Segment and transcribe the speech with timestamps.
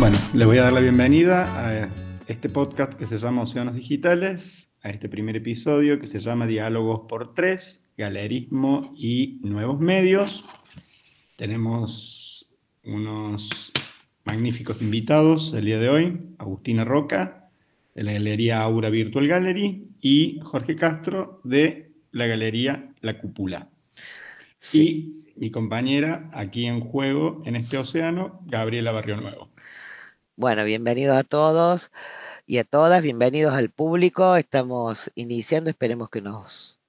[0.00, 1.90] Bueno, les voy a dar la bienvenida a
[2.26, 7.02] este podcast que se llama Océanos Digitales, a este primer episodio que se llama Diálogos
[7.06, 10.42] por Tres, Galerismo y Nuevos Medios.
[11.36, 12.50] Tenemos
[12.82, 13.72] unos
[14.24, 17.50] magníficos invitados el día de hoy, Agustina Roca,
[17.94, 23.68] de la Galería Aura Virtual Gallery, y Jorge Castro, de la Galería La Cúpula.
[24.72, 29.49] Y mi compañera aquí en juego en este océano, Gabriela Barrio Nuevo.
[30.40, 31.90] Bueno, bienvenidos a todos
[32.46, 34.36] y a todas, bienvenidos al público.
[34.36, 36.80] Estamos iniciando, esperemos que nos,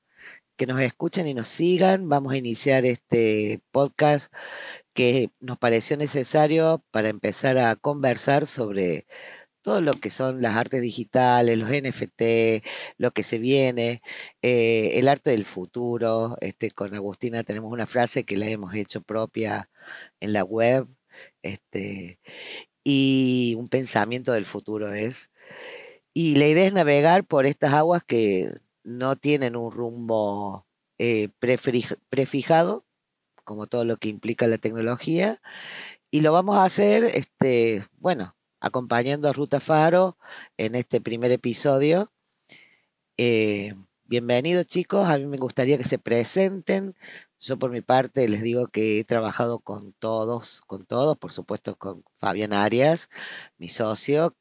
[0.55, 2.08] que nos escuchen y nos sigan.
[2.08, 4.34] Vamos a iniciar este podcast
[4.94, 9.05] que nos pareció necesario para empezar a conversar sobre
[9.62, 12.63] todo lo que son las artes digitales, los NFT,
[12.98, 14.02] lo que se viene,
[14.41, 16.38] eh, el arte del futuro.
[16.41, 19.70] Este, con Agustina tenemos una frase que la hemos hecho propia
[20.21, 20.88] en la web.
[21.43, 22.20] Este,
[22.84, 25.32] y un pensamiento del futuro es.
[26.13, 28.51] Y la idea es navegar por estas aguas que
[28.84, 30.65] no tienen un rumbo
[30.98, 31.29] eh,
[32.09, 32.85] prefijado,
[33.43, 35.41] como todo lo que implica la tecnología,
[36.12, 40.18] y lo vamos a hacer, este, bueno, acompañando a Ruta Faro
[40.57, 42.12] en este primer episodio.
[43.18, 43.74] Eh,
[44.05, 46.96] bienvenidos chicos, a mí me gustaría que se presenten,
[47.41, 51.75] yo por mi parte les digo que he trabajado con todos, con todos, por supuesto
[51.75, 53.09] con Fabián Arias,
[53.57, 54.35] mi socio,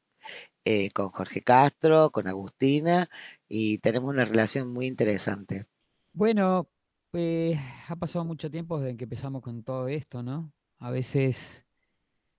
[0.65, 3.09] eh, con Jorge Castro, con Agustina,
[3.47, 5.65] y tenemos una relación muy interesante.
[6.13, 6.69] Bueno,
[7.09, 7.57] pues
[7.87, 10.53] ha pasado mucho tiempo desde que empezamos con todo esto, ¿no?
[10.77, 11.65] A veces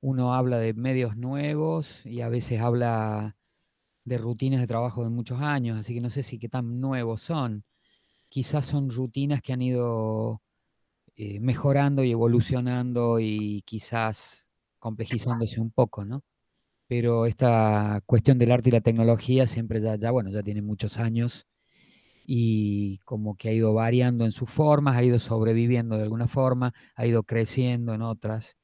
[0.00, 3.36] uno habla de medios nuevos y a veces habla
[4.04, 7.22] de rutinas de trabajo de muchos años, así que no sé si qué tan nuevos
[7.22, 7.64] son.
[8.28, 10.42] Quizás son rutinas que han ido
[11.16, 16.22] eh, mejorando y evolucionando y quizás complejizándose un poco, ¿no?
[16.88, 20.98] Pero esta cuestión del arte y la tecnología siempre ya, ya, bueno, ya tiene muchos
[20.98, 21.46] años
[22.26, 26.72] y como que ha ido variando en sus formas, ha ido sobreviviendo de alguna forma,
[26.94, 28.56] ha ido creciendo en otras.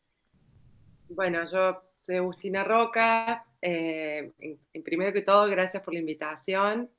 [1.08, 3.44] Bueno, yo soy Agustina Roca.
[3.60, 6.90] Eh, en, primero que todo, gracias por la invitación.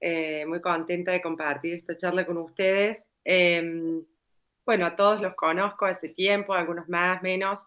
[0.00, 3.10] Eh, muy contenta de compartir esta charla con ustedes.
[3.22, 4.02] Em,
[4.70, 7.66] bueno, a todos los conozco hace tiempo, algunos más, menos.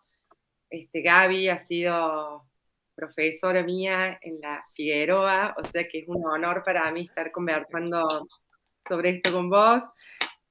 [0.69, 2.45] Este, Gaby ha sido
[2.95, 8.25] profesora mía en la Figueroa, o sea que es un honor para mí estar conversando
[8.87, 9.83] sobre esto con vos.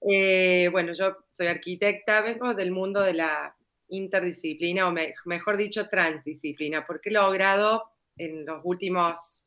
[0.02, 3.56] Eh, bueno, yo soy arquitecta, vengo del mundo de la
[3.88, 7.82] interdisciplina, o mejor dicho, transdisciplina, porque he logrado
[8.18, 9.46] en los últimos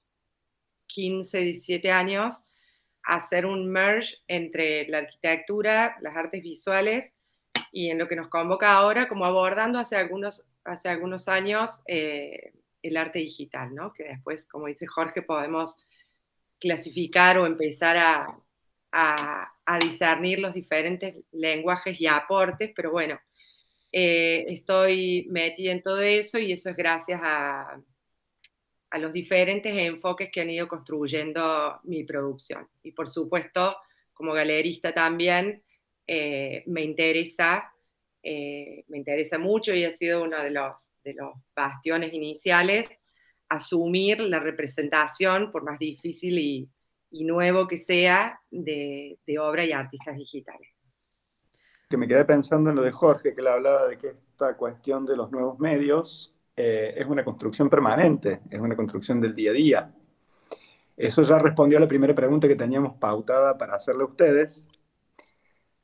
[0.88, 2.42] 15, 17 años
[3.06, 7.14] hacer un merge entre la arquitectura, las artes visuales
[7.72, 12.54] y en lo que nos convoca ahora, como abordando hace algunos, hace algunos años eh,
[12.82, 13.94] el arte digital, ¿no?
[13.94, 15.78] que después, como dice Jorge, podemos
[16.60, 18.42] clasificar o empezar a,
[19.82, 23.20] discernir los diferentes lenguajes y aportes, pero bueno,
[23.92, 27.82] eh, estoy metida en todo eso y eso es gracias a,
[28.96, 32.66] a los diferentes enfoques que han ido construyendo mi producción.
[32.82, 33.76] Y por supuesto,
[34.14, 35.62] como galerista también,
[36.08, 37.74] eh, me interesa,
[38.24, 42.88] eh, me interesa mucho y ha sido uno de los, de los bastiones iniciales,
[43.50, 46.70] asumir la representación, por más difícil y,
[47.12, 50.70] y nuevo que sea, de, de, obra y artistas digitales.
[51.90, 55.06] Que me quedé pensando en lo de Jorge, que le hablaba de que esta cuestión
[55.06, 59.54] de los nuevos medios eh, es una construcción permanente, es una construcción del día a
[59.54, 59.94] día.
[60.96, 64.66] Eso ya respondió a la primera pregunta que teníamos pautada para hacerle a ustedes,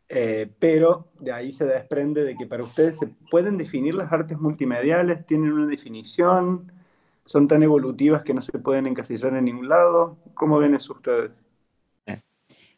[0.08, 4.40] eh, pero de ahí se desprende de que para ustedes se pueden definir las artes
[4.40, 6.72] multimediales, tienen una definición,
[7.26, 10.18] son tan evolutivas que no se pueden encasillar en ningún lado.
[10.34, 11.32] ¿Cómo ven eso ustedes?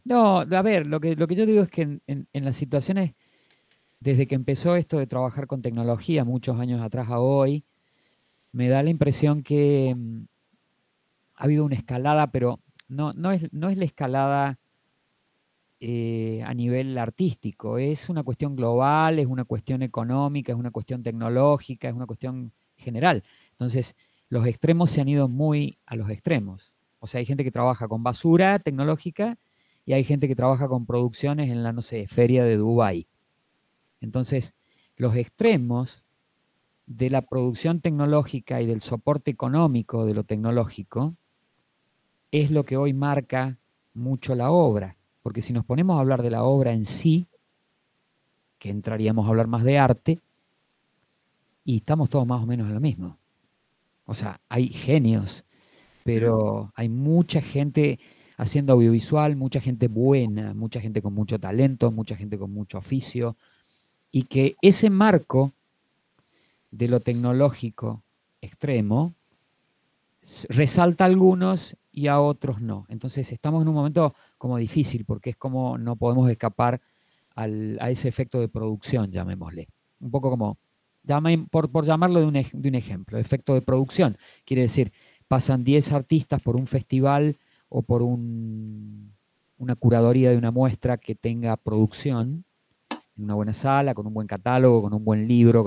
[0.06, 3.14] No, a ver, lo que, lo que yo digo es que en, en las situaciones,
[4.02, 7.64] desde que empezó esto de trabajar con tecnología, muchos años atrás a hoy,
[8.54, 10.24] me da la impresión que mm,
[11.36, 14.60] ha habido una escalada, pero no, no, es, no es la escalada
[15.82, 21.04] eh, a nivel artístico, es una cuestión global, es una cuestión económica, es una cuestión
[21.04, 23.24] tecnológica, es una cuestión general.
[23.52, 23.96] Entonces,
[24.30, 26.72] los extremos se han ido muy a los extremos.
[27.00, 29.38] O sea, hay gente que trabaja con basura tecnológica
[29.86, 33.08] y hay gente que trabaja con producciones en la, no sé, feria de Dubái.
[34.00, 34.56] Entonces,
[34.96, 36.03] los extremos
[36.98, 41.16] de la producción tecnológica y del soporte económico de lo tecnológico
[42.32, 43.58] es lo que hoy marca
[43.94, 44.96] mucho la obra.
[45.24, 47.28] Porque si nos ponemos a hablar de la obra en sí,
[48.60, 50.20] que entraríamos a hablar más de arte,
[51.66, 53.18] y estamos todos más o menos en lo mismo.
[54.06, 55.44] O sea, hay genios,
[56.04, 58.00] pero hay mucha gente
[58.38, 63.38] haciendo audiovisual, mucha gente buena, mucha gente con mucho talento, mucha gente con mucho oficio,
[64.12, 65.54] y que ese marco
[66.74, 68.04] de lo tecnológico
[68.42, 69.14] extremo
[70.50, 72.86] resalta a algunos y a otros no.
[72.90, 76.82] Entonces estamos en un momento como difícil porque es como no podemos escapar
[77.36, 79.68] a ese efecto de producción, llamémosle.
[80.02, 80.58] Un poco como,
[81.52, 84.18] por, por llamarlo de un, de un ejemplo, efecto de producción.
[84.46, 84.92] Quiere decir,
[85.28, 87.38] pasan 10 artistas por un festival
[87.70, 92.46] o por una curaduría de una muestra que tenga producción,
[93.16, 95.64] en una buena sala, con un buen catálogo, con un buen libro,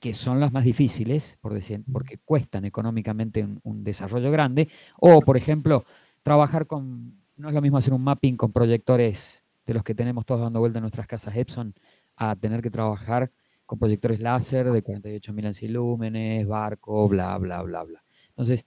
[0.00, 4.68] que son las más difíciles, por decir, porque cuestan económicamente un, desarrollo grande,
[4.98, 5.84] o por ejemplo,
[6.22, 10.24] trabajar con, no es lo mismo hacer un mapping con proyectores de los que tenemos
[10.24, 11.74] todos dando vuelta en nuestras casas Epson,
[12.16, 13.30] a tener que trabajar
[13.66, 18.02] con proyectores láser de 48.000 lúmenes, barco, bla, bla, bla, bla.
[18.30, 18.64] Entonces,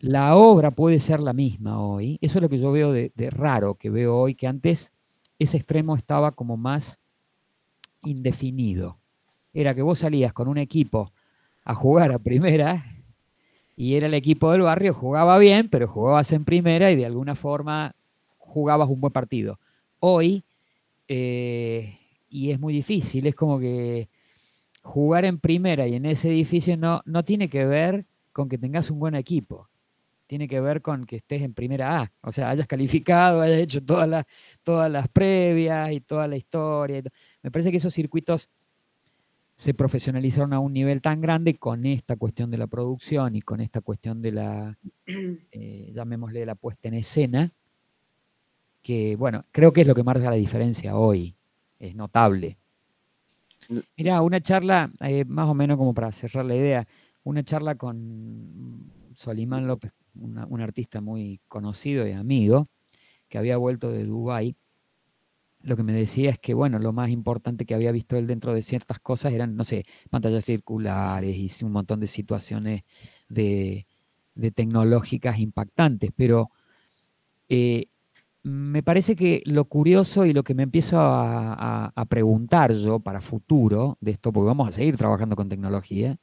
[0.00, 2.18] la obra puede ser la misma hoy.
[2.20, 4.92] Eso es lo que yo veo de, raro, que veo hoy, que antes
[5.38, 7.00] ese extremo estaba como más
[8.02, 8.98] indefinido.
[9.54, 11.12] Era que vos salías con un equipo
[11.64, 12.84] a jugar a primera
[13.76, 17.34] y era el equipo del barrio, jugaba bien, pero jugabas en primera y de alguna
[17.34, 17.94] forma
[18.36, 19.58] jugabas un buen partido.
[20.00, 20.44] Hoy,
[21.08, 21.98] eh,
[22.28, 24.08] y es muy difícil, es como que
[24.82, 28.90] jugar en primera y en ese edificio no, no tiene que ver con que tengas
[28.90, 29.68] un buen equipo
[30.26, 33.84] tiene que ver con que estés en primera A, o sea, hayas calificado, hayas hecho
[33.84, 34.24] todas las,
[34.62, 37.02] todas las previas y toda la historia.
[37.42, 38.48] Me parece que esos circuitos
[39.54, 43.60] se profesionalizaron a un nivel tan grande con esta cuestión de la producción y con
[43.60, 47.52] esta cuestión de la, eh, llamémosle la puesta en escena,
[48.82, 51.36] que bueno, creo que es lo que marca la diferencia hoy,
[51.78, 52.58] es notable.
[53.96, 56.86] Mira, una charla, eh, más o menos como para cerrar la idea,
[57.22, 62.68] una charla con Solimán López un artista muy conocido y amigo,
[63.28, 64.56] que había vuelto de Dubái,
[65.64, 68.52] lo que me decía es que, bueno, lo más importante que había visto él dentro
[68.54, 72.82] de ciertas cosas eran, no sé, pantallas circulares y un montón de situaciones
[73.28, 73.86] de,
[74.54, 76.50] tecnológicas impactantes, pero
[77.48, 77.86] eh,
[78.42, 83.22] me parece que lo curioso y lo que me empiezo a, a, preguntar yo para
[83.22, 86.18] futuro de esto, porque vamos a seguir trabajando con tecnología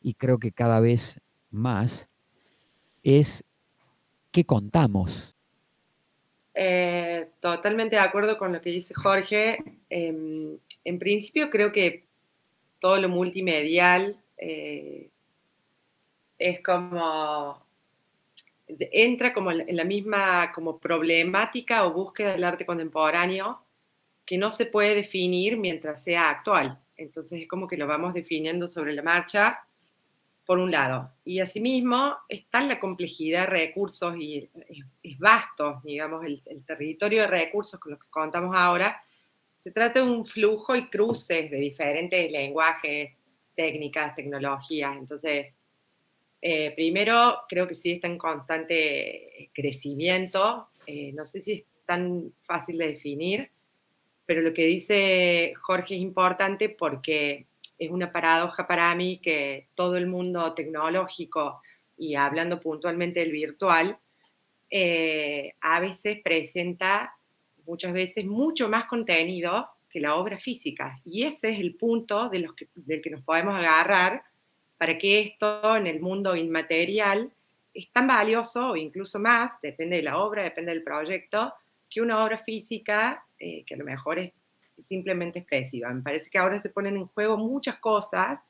[0.00, 1.20] y creo que cada vez
[1.50, 2.08] más,
[3.02, 3.44] es
[4.30, 5.31] qué contamos.
[6.54, 9.58] Eh, totalmente de acuerdo con lo que dice Jorge.
[9.88, 12.04] Em, en principio creo que
[12.78, 15.08] todo lo multimedial eh,
[16.38, 17.62] es como
[18.66, 23.60] entra como en la misma como problemática o búsqueda del arte contemporáneo
[24.24, 26.78] que no se puede definir mientras sea actual.
[26.96, 29.60] Entonces es como que lo vamos definiendo sobre la marcha
[30.44, 31.12] por un lado.
[31.24, 34.50] Y asimismo está la complejidad de recursos y
[35.02, 39.02] es, vasto, digamos, el, territorio de recursos con los que contamos ahora.
[39.56, 43.18] Se trata de un flujo y cruces de diferentes lenguajes,
[43.54, 44.96] técnicas, tecnologías.
[44.96, 45.56] Entonces,
[46.40, 50.68] eh, primero, creo que sí está en constante crecimiento.
[50.86, 53.50] Eh, no sé si es tan fácil de definir,
[54.26, 57.46] pero lo que dice Jorge es importante porque
[57.84, 61.60] es una paradoja para mí que todo el mundo tecnológico
[61.98, 63.98] y hablando puntualmente del virtual,
[64.70, 67.14] eh, a veces presenta
[67.66, 71.00] muchas veces mucho más contenido que la obra física.
[71.04, 72.48] Y ese es el punto del
[73.02, 74.22] que nos podemos agarrar
[74.78, 77.32] para que esto en el mundo inmaterial
[77.74, 81.52] es tan valioso o incluso más, depende de la obra, depende del proyecto,
[81.90, 84.32] que una obra física, eh, que a lo mejor es
[84.78, 85.92] simplemente expresiva.
[85.92, 88.40] Me parece que ahora se ponen en juego muchas cosas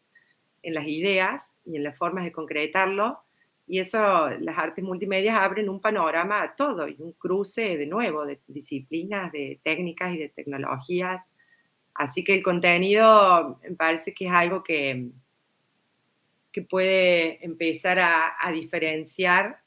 [0.63, 3.21] en las ideas y en las formas de concretarlo,
[3.67, 8.27] y eso, las artes multimedia abren un panorama a todo y un cruce de nuevo
[8.27, 11.29] de disciplinas, de técnicas y de tecnologías.
[11.95, 15.09] Así que el contenido me parece que es algo que,
[16.51, 19.62] que puede empezar a diferenciar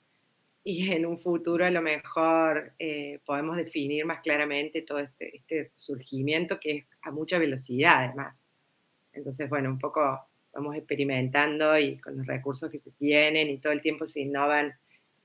[0.67, 5.72] y en un futuro a lo mejor eh, podemos definir más claramente todo este, este,
[5.75, 8.41] surgimiento que es a mucha velocidad además.
[9.13, 13.74] Entonces, bueno, un poco vamos experimentando y con los recursos que se tienen y todo
[13.74, 14.74] el tiempo se innovan,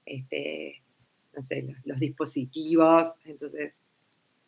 [0.05, 0.83] este,
[1.35, 3.17] no sé, los, dispositivos.
[3.25, 3.83] Entonces,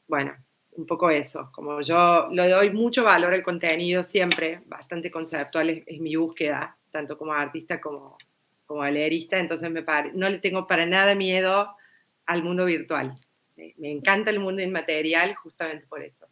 [0.07, 0.37] bueno,
[0.73, 1.49] un poco eso.
[1.53, 7.17] Como yo le doy mucho valor al contenido siempre, bastante conceptual es mi búsqueda, tanto
[7.17, 8.19] como artista como,
[8.67, 11.69] como galerista, entonces me no le tengo para nada miedo
[12.27, 13.15] al mundo virtual.
[13.57, 16.27] Me, encanta el mundo inmaterial justamente por eso.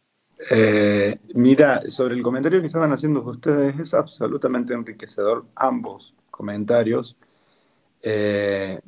[0.49, 7.15] Eh, mira, sobre el comentario que estaban haciendo ustedes, es absolutamente enriquecedor ambos comentarios.
[8.01, 8.79] Eh,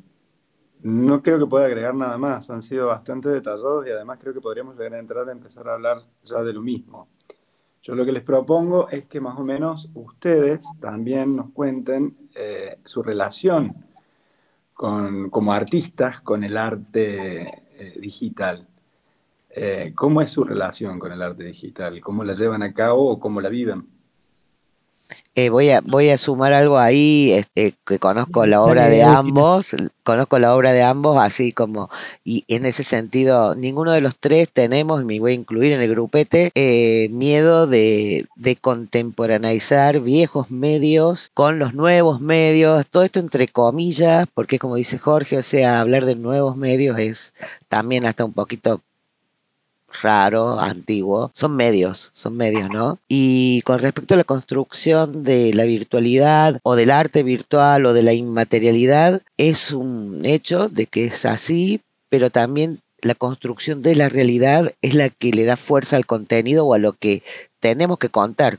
[0.82, 4.40] no creo que pueda agregar nada más, han sido bastante detallados y además creo que
[4.40, 7.08] podríamos llegar a entrar a empezar a hablar ya de lo mismo.
[7.84, 12.78] Yo lo que les propongo es que más o menos ustedes también nos cuenten eh,
[12.82, 13.76] su relación
[14.72, 18.66] con, como artistas con el arte eh, digital.
[19.50, 22.00] Eh, ¿Cómo es su relación con el arte digital?
[22.00, 23.86] ¿Cómo la llevan a cabo o cómo la viven?
[25.36, 29.74] Eh, voy, a, voy a sumar algo ahí, este, que conozco la obra de ambos,
[30.04, 31.90] conozco la obra de ambos, así como,
[32.22, 35.82] y en ese sentido, ninguno de los tres tenemos, y me voy a incluir en
[35.82, 43.18] el grupete, eh, miedo de, de contemporaneizar viejos medios con los nuevos medios, todo esto
[43.18, 47.34] entre comillas, porque como dice Jorge, o sea, hablar de nuevos medios es
[47.68, 48.82] también hasta un poquito
[50.02, 52.98] raro, antiguo, son medios, son medios, ¿no?
[53.08, 58.02] Y con respecto a la construcción de la virtualidad o del arte virtual o de
[58.02, 64.08] la inmaterialidad, es un hecho de que es así, pero también la construcción de la
[64.08, 67.22] realidad es la que le da fuerza al contenido o a lo que
[67.60, 68.58] tenemos que contar.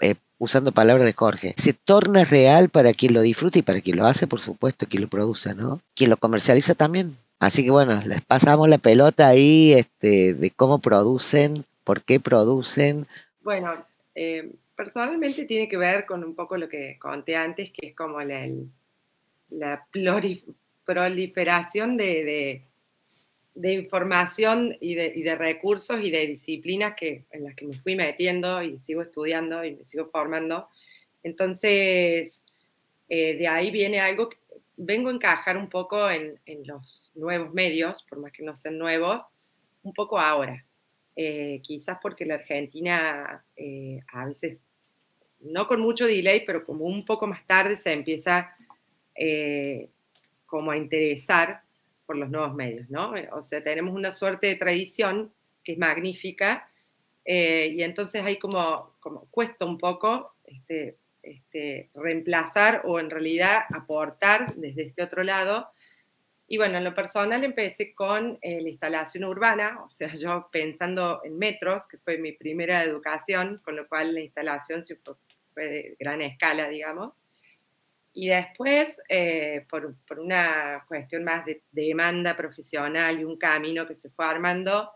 [0.00, 3.96] Eh, usando palabras de Jorge, se torna real para quien lo disfruta y para quien
[3.96, 5.80] lo hace, por supuesto, quien lo produce, ¿no?
[5.94, 7.16] Quien lo comercializa también.
[7.42, 13.08] Así que bueno, les pasamos la pelota ahí este, de cómo producen, por qué producen.
[13.40, 13.84] Bueno,
[14.14, 18.22] eh, personalmente tiene que ver con un poco lo que conté antes, que es como
[18.22, 18.48] la,
[19.50, 19.84] la
[20.84, 22.62] proliferación de,
[23.60, 27.96] información y de, y de, recursos y de disciplinas que, en las que me fui
[27.96, 30.68] metiendo y sigo estudiando y me sigo formando.
[31.24, 32.44] Entonces,
[33.08, 34.36] eh, de ahí viene algo que
[34.76, 39.24] vengo a encajar un poco en, los nuevos medios, por más que no sean nuevos,
[39.82, 40.64] un poco ahora.
[41.14, 44.64] Eh, quizás porque la Argentina eh, a veces,
[45.40, 48.56] no con mucho delay, pero como un poco más tarde se empieza
[49.14, 49.90] eh,
[50.46, 51.62] como a interesar
[52.06, 53.12] por los nuevos medios, ¿no?
[53.32, 56.68] O sea, tenemos una suerte de tradición que es magnífica
[57.24, 64.46] y entonces hay como, como cuesta un poco este, este, reemplazar o en realidad aportar
[64.56, 65.68] desde este otro lado.
[66.46, 71.20] Y bueno, en lo personal empecé con eh, la instalación urbana, o sea, yo pensando
[71.24, 74.82] en metros, que fue mi primera educación, con lo cual la instalación
[75.54, 77.16] fue de gran escala, digamos.
[78.14, 83.86] Y después, eh, por, por, una cuestión más de, de, demanda profesional y un camino
[83.86, 84.90] que se fue armando,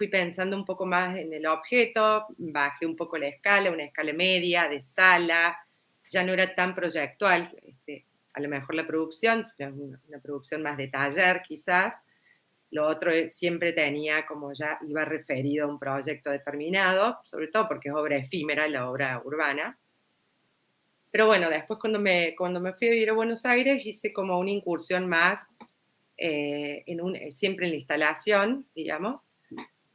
[0.00, 4.14] fui pensando un poco más en el objeto, bajé un poco la escala, una escala
[4.14, 5.58] media, de sala,
[6.08, 10.78] ya no era tan proyectual, este, a lo mejor la producción, sino una, producción más
[10.78, 11.96] de taller quizás.
[12.70, 17.90] Lo otro siempre tenía como ya iba referido a un proyecto determinado, sobre todo porque
[17.90, 19.78] es obra efímera, la obra urbana.
[21.10, 24.38] Pero bueno, después cuando me, cuando me fui a vivir a Buenos Aires hice como
[24.38, 25.46] una incursión más,
[26.16, 29.26] eh, en un, siempre en la instalación, digamos,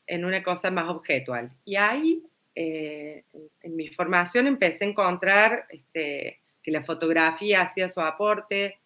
[0.07, 1.51] en una cosa más objetual.
[1.65, 3.23] Y ahí, eh,
[3.61, 8.79] en, mi formación, empecé a encontrar este, que la fotografía hacía su aporte,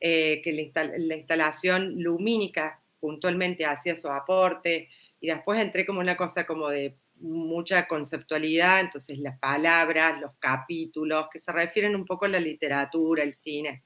[0.00, 4.88] eh, que la, instalación lumínica puntualmente hacía su aporte,
[5.20, 11.26] y después entré como una cosa como de mucha conceptualidad, entonces las palabras, los capítulos,
[11.32, 13.84] que se refieren un poco a la literatura, el cine.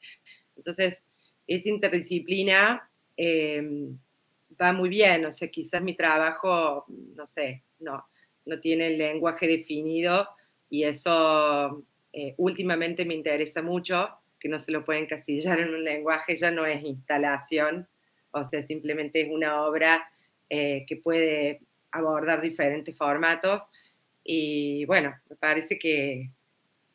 [0.56, 1.04] Entonces,
[1.46, 3.62] esa interdisciplina eh,
[4.60, 8.06] va muy bien, o sea, quizás mi trabajo, no sé, no,
[8.44, 10.28] no tiene el lenguaje definido
[10.70, 14.08] y eso eh, últimamente me interesa mucho,
[14.38, 17.88] que no se lo pueden encasillar en un lenguaje, ya no es instalación,
[18.30, 20.08] o sea, simplemente es una obra
[20.48, 21.60] eh, que puede
[21.90, 23.62] abordar diferentes formatos
[24.22, 26.30] y bueno, me parece que,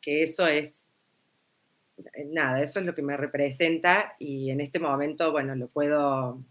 [0.00, 0.82] que eso es
[2.26, 6.42] nada, eso es lo que me representa y en este momento, bueno, lo puedo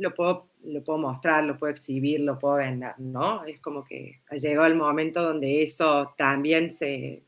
[0.00, 3.44] lo puedo, lo puedo mostrar, lo puedo exhibir, lo puedo vender, ¿no?
[3.44, 7.22] Es como que llegado el momento donde eso también se,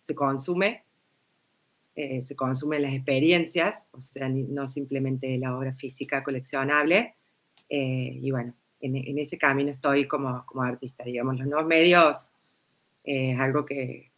[0.00, 0.84] se consume,
[1.94, 7.14] eh, se consumen las experiencias, o sea, no simplemente la obra física coleccionable.
[7.68, 12.32] Eh, y bueno, en, en, ese camino estoy como, como artista, digamos, los nuevos medios
[13.04, 14.10] eh, es algo que,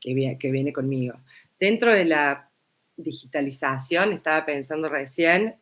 [0.00, 1.16] que, que viene conmigo.
[1.58, 2.50] Dentro de la
[2.96, 5.56] digitalización, estaba pensando recién,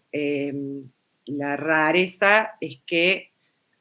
[1.27, 3.33] la rareza es que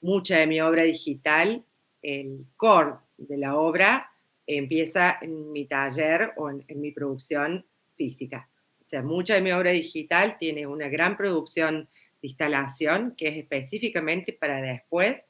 [0.01, 1.63] mucha de mi obra digital,
[2.01, 4.11] el core de la obra,
[4.45, 8.49] empieza en mi taller o en, mi producción física.
[8.79, 11.87] O sea, mucha de mi obra digital tiene una gran producción
[12.21, 15.29] de instalación que es específicamente para después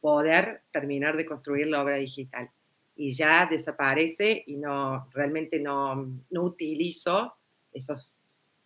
[0.00, 2.50] poder terminar de construir la obra digital.
[2.94, 7.34] Y ya desaparece y no, realmente no, no utilizo
[7.72, 8.18] esos,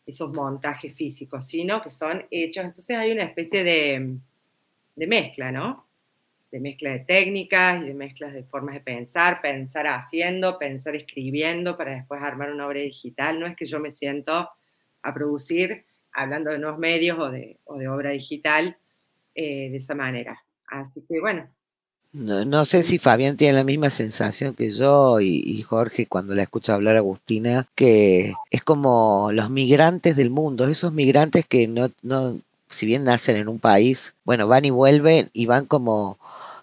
[0.06, 2.64] esos montajes físicos, sino que son hechos.
[2.64, 4.16] Entonces hay una especie de,
[4.94, 5.86] de mezcla, ¿no?
[6.50, 11.76] De mezcla de técnicas y de mezclas de formas de pensar, pensar haciendo, pensar escribiendo
[11.76, 13.40] para después armar una obra digital.
[13.40, 14.48] No es que yo me siento
[15.02, 18.76] a producir hablando de nuevos medios o de, o de obra digital
[19.34, 20.42] eh, de esa manera.
[20.66, 21.48] Así que bueno.
[22.12, 26.74] No, sé si Fabián tiene la misma sensación que yo y, Jorge cuando la escucha
[26.74, 32.38] hablar a Agustina, que es como los migrantes del mundo, esos migrantes que no, no,
[32.70, 36.18] si bien nacen en un país, bueno, van y vuelven y van como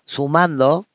[0.05, 0.87] sumando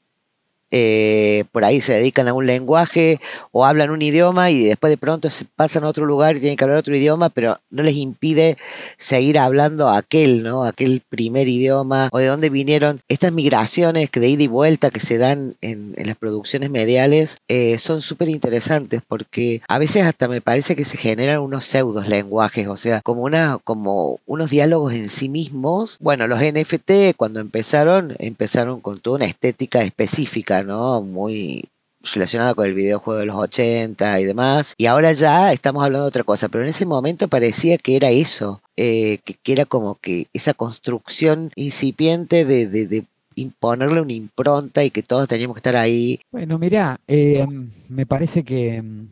[0.70, 3.20] eh, por ahí se dedican a un lenguaje
[3.52, 6.56] o hablan un idioma y después de pronto se pasan a otro lugar y tienen
[6.56, 8.58] que hablar otro idioma, pero no les impide
[8.96, 10.64] seguir hablando aquel, ¿no?
[10.64, 13.00] Aquel primer idioma o de dónde vinieron.
[13.08, 18.00] Estas migraciones de ida y vuelta que se dan en, las producciones mediales eh, son
[18.00, 22.76] súper interesantes porque a veces hasta me parece que se generan unos pseudos lenguajes, o
[22.76, 25.96] sea, como, una, como unos diálogos en sí mismos.
[26.00, 31.68] Bueno, los NFT cuando empezaron, empezaron con toda una estética específica Muy
[32.02, 34.74] relacionada con el videojuego de los 80 y demás.
[34.78, 38.10] Y ahora ya estamos hablando de otra cosa, pero en ese momento parecía que era
[38.10, 45.02] eso, eh, que, era como que esa construcción incipiente de, imponerle una impronta y que
[45.02, 46.20] todos teníamos que estar ahí.
[46.32, 47.46] Bueno, mira, eh,
[47.88, 49.08] me parece que mm,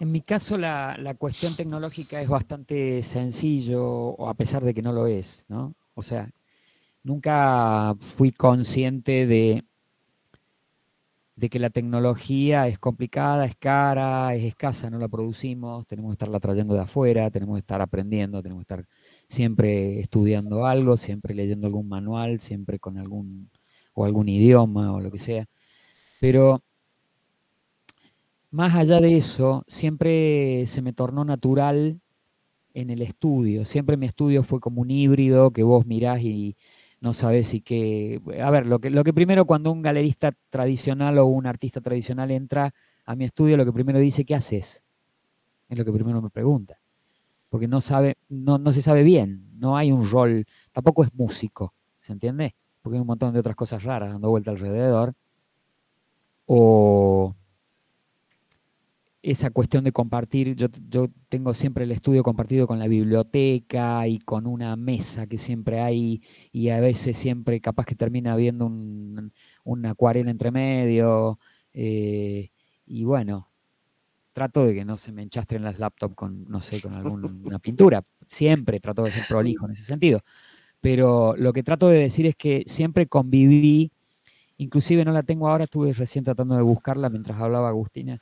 [0.00, 4.92] en mi caso la, la, cuestión tecnológica es bastante sencillo, a pesar de que no
[4.92, 5.74] lo es, ¿no?
[5.94, 6.30] O sea,
[7.06, 9.64] nunca fui consciente de,
[11.36, 16.14] de que la tecnología es complicada, es cara, es escasa, no la producimos, tenemos que
[16.14, 18.88] estarla trayendo de afuera, tenemos que estar aprendiendo, tenemos que estar
[19.28, 23.50] siempre estudiando algo, siempre leyendo algún manual, siempre con algún
[23.94, 25.46] o algún idioma o lo que sea.
[26.18, 26.64] Pero
[28.50, 32.00] más allá de eso, siempre se me tornó natural
[32.74, 33.64] en el estudio.
[33.64, 36.56] Siempre mi estudio fue como un híbrido que vos mirás y,
[37.06, 38.20] no sabes si que...
[38.42, 42.32] A ver, lo que, lo que primero cuando un galerista tradicional o un artista tradicional
[42.32, 44.84] entra a mi estudio, lo que primero dice, ¿qué haces?
[45.68, 46.80] Es lo que primero me pregunta.
[47.48, 51.74] Porque no sabe, no, no se sabe bien, no hay un rol, tampoco es músico,
[52.00, 52.56] ¿se entiende?
[52.82, 55.14] Porque hay un montón de otras cosas raras dando vuelta alrededor.
[56.46, 57.36] O
[59.26, 64.20] esa cuestión de compartir, yo, yo, tengo siempre el estudio compartido con la biblioteca y
[64.20, 69.32] con una mesa que siempre hay y a veces siempre capaz que termina habiendo un,
[69.84, 71.40] acuarela entre medio
[71.74, 72.50] eh,
[72.86, 73.50] y bueno,
[74.32, 78.04] trato de que no se me enchastren las laptops con, no sé, con alguna pintura,
[78.28, 80.20] siempre trato de ser prolijo en ese sentido,
[80.80, 83.90] pero lo que trato de decir es que siempre conviví,
[84.56, 88.20] inclusive no la tengo ahora, estuve recién tratando de buscarla mientras hablaba Agustina,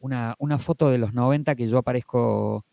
[0.00, 2.64] una, foto de los 90 que yo aparezco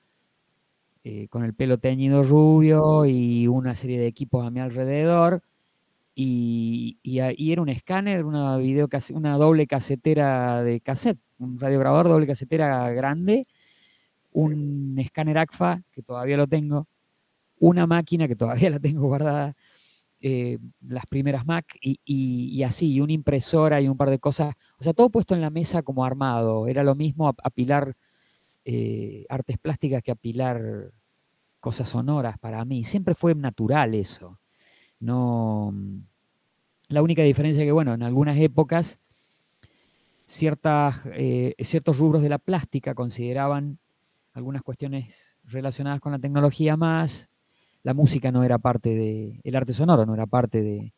[1.04, 5.44] eh, con el pelo teñido rubio y una serie de equipos a mi alrededor.
[6.18, 12.90] Y, era un escáner, una, video, una doble casetera de cassette, un radiograbador doble casetera
[12.92, 13.46] grande,
[14.32, 16.88] un escáner ACFA, que todavía lo tengo,
[17.60, 19.56] una máquina que todavía la tengo guardada,
[20.28, 24.56] eh, las primeras Mac y, así, y una impresora y un par de cosas.
[24.80, 26.68] O sea, todo puesto en la mesa como armado.
[26.68, 27.96] Era lo mismo apilar
[28.64, 30.92] eh, artes plásticas que apilar
[31.60, 32.84] cosas sonoras para mí.
[32.84, 34.40] Siempre fue natural eso.
[35.00, 35.72] No.
[36.88, 38.98] La única diferencia que, bueno, en algunas épocas
[40.26, 43.78] ciertas, eh, ciertos rubros de la plástica consideraban
[44.34, 47.30] algunas cuestiones relacionadas con la tecnología más,
[47.86, 50.92] la música no era parte de, el arte sonoro no era parte de,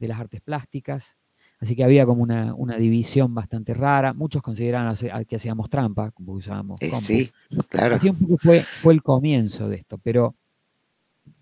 [0.00, 1.16] las artes plásticas,
[1.60, 4.12] así que había como una, división bastante rara.
[4.12, 4.96] Muchos consideraban
[5.28, 6.78] que hacíamos trampa, como usábamos.
[6.80, 7.30] Eh, sí,
[7.68, 7.94] claro.
[7.94, 10.34] Así un poco fue, fue el comienzo de esto, pero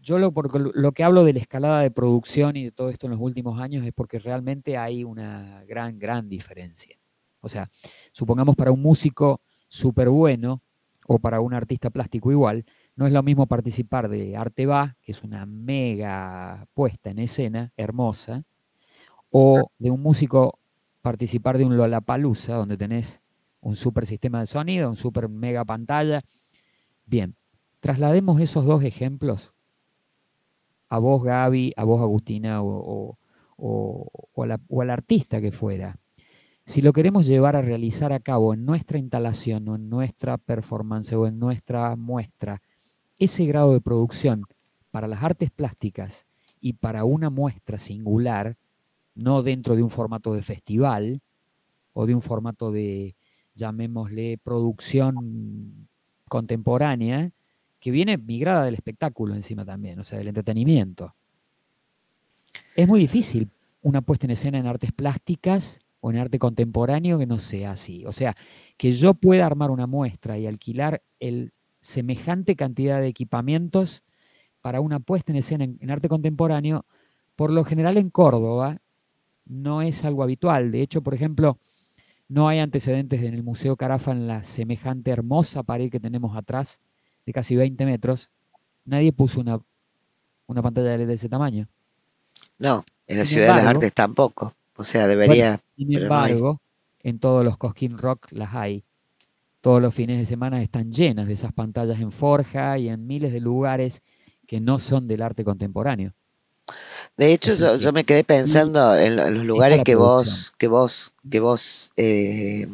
[0.03, 0.35] yo lo,
[0.75, 3.59] lo que hablo de la escalada de producción y de todo esto en los últimos
[3.59, 6.99] años es porque realmente hay una gran, gran diferencia.
[7.41, 7.71] O sea,
[8.13, 10.61] supongamos para un músico súper bueno
[11.07, 12.67] o para un artista plástico igual,
[13.01, 17.73] no es lo mismo participar de Arte Va, que es una mega puesta en escena,
[17.79, 18.45] hermosa,
[19.31, 20.59] o de un músico
[21.01, 23.23] participar de un Lollapalooza, donde tenés
[23.63, 26.21] un super sistema de sonido, un super mega pantalla.
[27.07, 27.37] Bien,
[27.81, 29.55] traslademos esos dos ejemplos
[30.91, 33.17] a vos, Gaby, a vos, Agustina, o,
[33.57, 34.43] o
[34.83, 35.97] al artista que fuera.
[36.67, 41.15] Si lo queremos llevar a realizar a cabo en nuestra instalación o en nuestra performance
[41.15, 42.61] o en nuestra muestra,
[43.21, 44.45] ese grado de producción
[44.91, 46.27] para las artes plásticas
[46.61, 48.57] y para una muestra singular,
[49.15, 51.21] no dentro de un formato de festival
[51.93, 53.15] o de un formato de,
[53.55, 55.89] llamémosle, producción
[56.29, 57.31] contemporánea,
[57.79, 61.15] que viene migrada del espectáculo encima también, o sea, del entretenimiento.
[62.75, 63.51] Es muy difícil
[63.83, 68.05] una puesta en escena en artes plásticas o en arte contemporáneo que no sea así.
[68.07, 68.37] O sea,
[68.77, 74.03] que yo pueda armar una muestra y alquilar el semejante cantidad de equipamientos
[74.61, 76.85] para una puesta en escena en, arte contemporáneo,
[77.37, 78.79] por lo general en Córdoba
[79.47, 80.71] no es algo habitual.
[80.71, 81.59] De hecho, por ejemplo,
[82.29, 86.81] no hay antecedentes en el Museo Carafa en la semejante hermosa pared que tenemos atrás,
[87.27, 88.31] de casi 20 metros.
[88.85, 89.61] Nadie puso una,
[90.47, 91.69] una pantalla de ese tamaño.
[92.59, 94.55] No, en la Ciudad de las Artes tampoco.
[94.77, 95.61] O sea, debería.
[95.77, 96.61] sin embargo,
[97.03, 98.85] en todos los Cosquín Rock las hay.
[99.61, 103.33] Todos los fines de semana están llenas de esas pantallas en Forja y en miles
[103.33, 104.03] de lugares
[104.47, 106.15] que no son del arte contemporáneo.
[107.17, 111.93] De hecho, yo, me quedé pensando en, los lugares que vos, que vos, que vos
[111.97, 112.69] eh,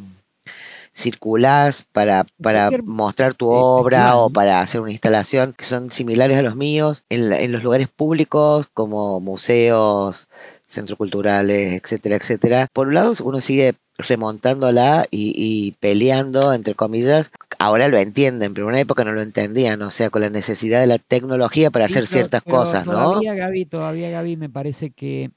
[0.95, 6.43] circulás para, para mostrar tu obra o para hacer una instalación que son similares a
[6.43, 10.29] los míos en, en los lugares públicos como museos,
[10.65, 12.69] centros culturales, etcétera, etcétera.
[12.73, 17.33] Por un lado, uno sigue remontándola y, y, peleando, entre comillas.
[17.59, 20.81] Ahora lo entienden, pero en una época no lo entendían, o sea, con la necesidad
[20.81, 22.93] de la tecnología para hacer ciertas cosas, ¿no?
[22.93, 25.31] Todavía, Gaby, todavía, Gaby, me parece que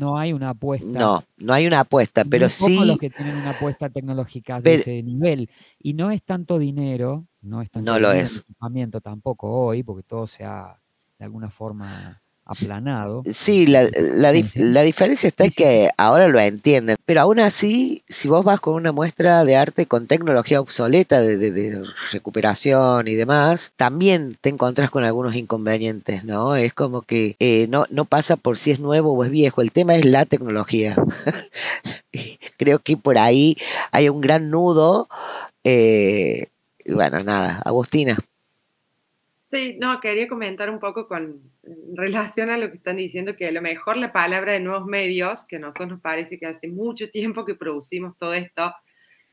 [0.00, 0.86] no hay una apuesta.
[0.86, 2.78] No, no hay una apuesta, pero sí.
[2.84, 5.50] los que tienen una apuesta tecnológica de ese nivel.
[5.78, 8.40] Y no es tanto dinero, no es tanto no lo es.
[8.40, 10.78] equipamiento tampoco hoy, porque todo se ha
[11.18, 13.22] de alguna forma aplanado.
[13.30, 18.42] Sí, la, la, diferencia está en que ahora lo entienden, pero aún así, si vos
[18.42, 24.48] vas con una muestra de arte con tecnología obsoleta de, recuperación y demás, también te
[24.48, 26.56] encontrás con algunos inconvenientes, ¿no?
[26.56, 29.70] Es como que eh, no, no pasa por si es nuevo o es viejo, el
[29.70, 30.96] tema es la tecnología.
[32.56, 33.58] Creo que por ahí
[33.92, 35.08] hay un gran nudo.
[35.64, 36.46] Eh,
[36.86, 38.18] bueno, nada, Agustina.
[39.48, 41.40] Sí, no, quería comentar un poco con
[41.94, 45.46] relación a lo que están diciendo, que a lo mejor la palabra de nuevos medios,
[45.46, 48.74] que a nosotros nos parece que hace mucho tiempo que producimos todo esto,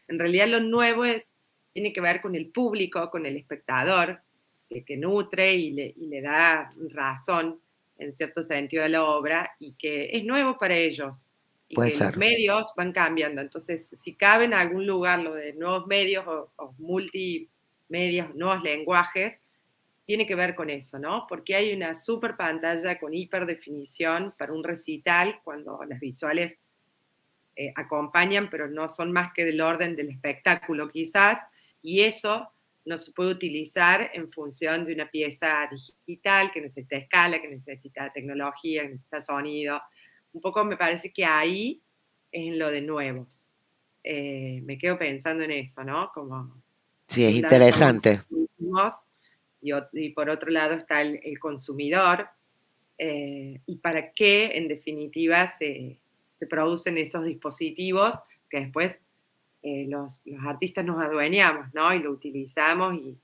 [0.08, 1.34] en realidad lo nuevo es,
[1.74, 4.22] tiene que ver con el público, con el espectador,
[4.70, 7.60] que, nutre y le, y le, da razón
[7.98, 11.32] en cierto sentido a la obra y que es nuevo para ellos.
[11.68, 13.42] Y que los medios van cambiando.
[13.42, 19.42] Entonces, si cabe en algún lugar lo de nuevos medios o, o multimedia, nuevos lenguajes,
[20.06, 21.26] tiene que ver con eso, ¿no?
[21.28, 26.60] Porque hay una super pantalla con hiperdefinición para un recital cuando las visuales
[27.56, 31.40] eh, acompañan, pero no son más que del orden del espectáculo quizás,
[31.82, 32.52] y eso
[32.86, 35.68] no se puede utilizar en función de una pieza
[36.06, 39.82] digital que necesita escala, que necesita tecnología, que necesita sonido.
[40.34, 41.82] Un poco me parece que ahí
[42.32, 43.52] es en lo de nuevos.
[44.04, 46.12] Eh, me quedo pensando en eso, ¿no?
[46.14, 46.62] Como
[47.08, 48.22] sí, es interesante
[49.94, 52.28] y, por otro lado está el, consumidor,
[52.98, 55.98] eh, y para qué en definitiva se,
[56.50, 58.16] producen esos dispositivos
[58.50, 59.02] que después
[59.64, 61.94] eh, los, artistas nos adueñamos, ¿no?
[61.94, 63.18] Y lo utilizamos y,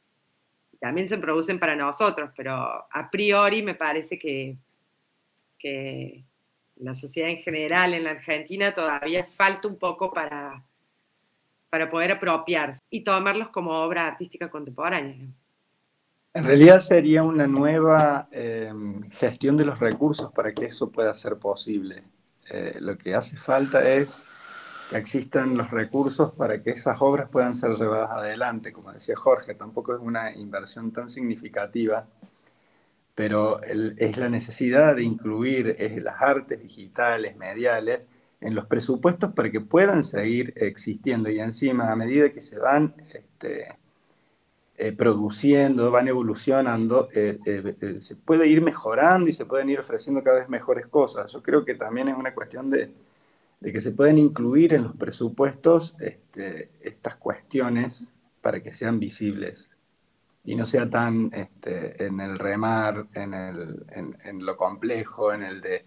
[0.80, 4.58] también se producen para nosotros, pero a priori me parece que,
[5.60, 6.23] que
[6.77, 10.63] la sociedad en general en la Argentina todavía falta un poco para,
[11.69, 15.27] para poder apropiarse y tomarlos como obra artística contemporánea.
[16.34, 18.72] En realidad sería una nueva eh,
[19.12, 22.04] gestión de los recursos para que eso pueda ser posible.
[22.50, 24.30] Eh, lo que hace falta es
[24.89, 28.72] que existan los recursos para que esas obras puedan ser llevadas adelante.
[28.72, 32.08] Como decía Jorge, tampoco es una inversión tan significativa,
[33.13, 38.02] pero es la necesidad de incluir las artes digitales, mediales,
[38.39, 42.96] en los presupuestos para que puedan seguir existiendo y encima a medida que se van
[43.13, 43.78] este,
[44.77, 50.23] eh, produciendo, van evolucionando, eh, eh, se puede ir mejorando y se pueden ir ofreciendo
[50.23, 51.31] cada vez mejores cosas.
[51.31, 52.91] Yo creo que también es una cuestión de,
[53.62, 59.69] que se pueden incluir en los presupuestos este, estas cuestiones para que sean visibles
[60.43, 65.62] y no sea tan este, en el remar, en, el, en lo complejo, en el
[65.62, 65.86] de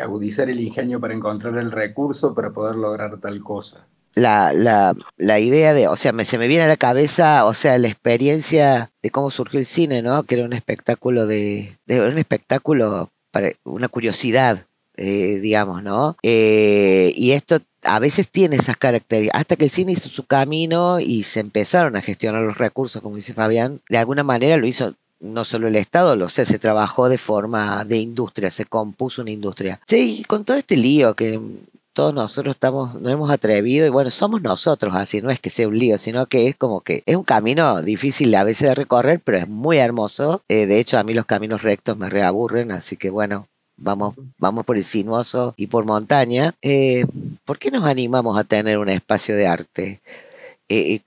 [0.00, 5.40] agudizar el ingenio para encontrar el recurso para poder lograr tal cosa la, la, la,
[5.40, 8.90] idea de, o sea, me, se me viene a la cabeza, o sea, la experiencia
[9.02, 10.24] de cómo surgió el cine, ¿no?
[10.24, 16.16] Que era un espectáculo de, de un espectáculo para una curiosidad, eh, digamos, ¿no?
[16.22, 21.00] Eh, y esto a veces tiene esas características, hasta que el cine hizo su camino
[21.00, 24.94] y se empezaron a gestionar los recursos, como dice Fabián, de alguna manera lo hizo
[25.20, 29.30] no solo el Estado, lo sé, se trabajó de forma de industria, se compuso una
[29.30, 29.80] industria.
[29.86, 31.38] Sí, con todo este lío que
[31.92, 35.68] todos nosotros estamos, nos hemos atrevido y bueno, somos nosotros así, no es que sea
[35.68, 39.20] un lío, sino que es como que es un camino difícil a veces de recorrer,
[39.22, 40.42] pero es muy hermoso.
[40.48, 44.64] Eh, de hecho, a mí los caminos rectos me reaburren, así que bueno, vamos, vamos
[44.64, 46.54] por el sinuoso y por montaña.
[46.62, 47.04] Eh,
[47.44, 50.00] ¿Por qué nos animamos a tener un espacio de arte?
[50.68, 51.00] Eh,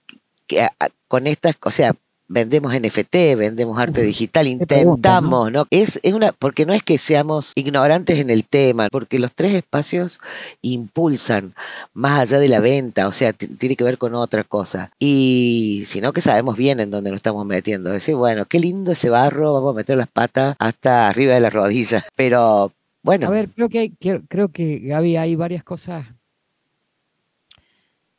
[0.47, 0.67] que,
[1.07, 1.93] con estas, o sea,
[2.27, 5.65] vendemos NFT, vendemos arte digital, intentamos, ¿no?
[5.69, 9.53] Es, es una, porque no es que seamos ignorantes en el tema, porque los tres
[9.53, 10.19] espacios
[10.61, 11.53] impulsan
[11.93, 14.91] más allá de la venta, o sea, tiene que ver con otra cosa.
[14.99, 17.89] Y sino que sabemos bien en dónde nos estamos metiendo.
[17.91, 21.53] Decir, bueno, qué lindo ese barro, vamos a meter las patas hasta arriba de las
[21.53, 22.03] rodillas.
[22.15, 22.71] Pero
[23.03, 23.27] bueno.
[23.27, 23.89] A ver, creo que hay,
[24.27, 26.05] creo que Gaby, hay varias cosas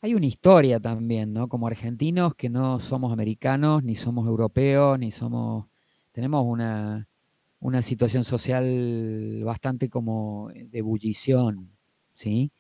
[0.05, 1.49] hay una historia también, ¿no?
[1.49, 5.65] Como argentinos que no somos americanos, ni somos europeos, ni somos...
[6.13, 7.09] Tenemos una,
[7.81, 11.71] situación social bastante como de ebullición,
[12.13, 12.53] ¿sí?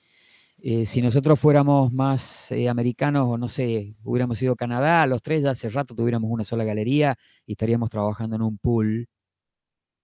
[0.62, 5.22] Eh, si nosotros fuéramos más eh, americanos, o no sé, hubiéramos ido a Canadá, los
[5.22, 9.06] tres ya hace rato tuviéramos una sola galería y estaríamos trabajando en un pool,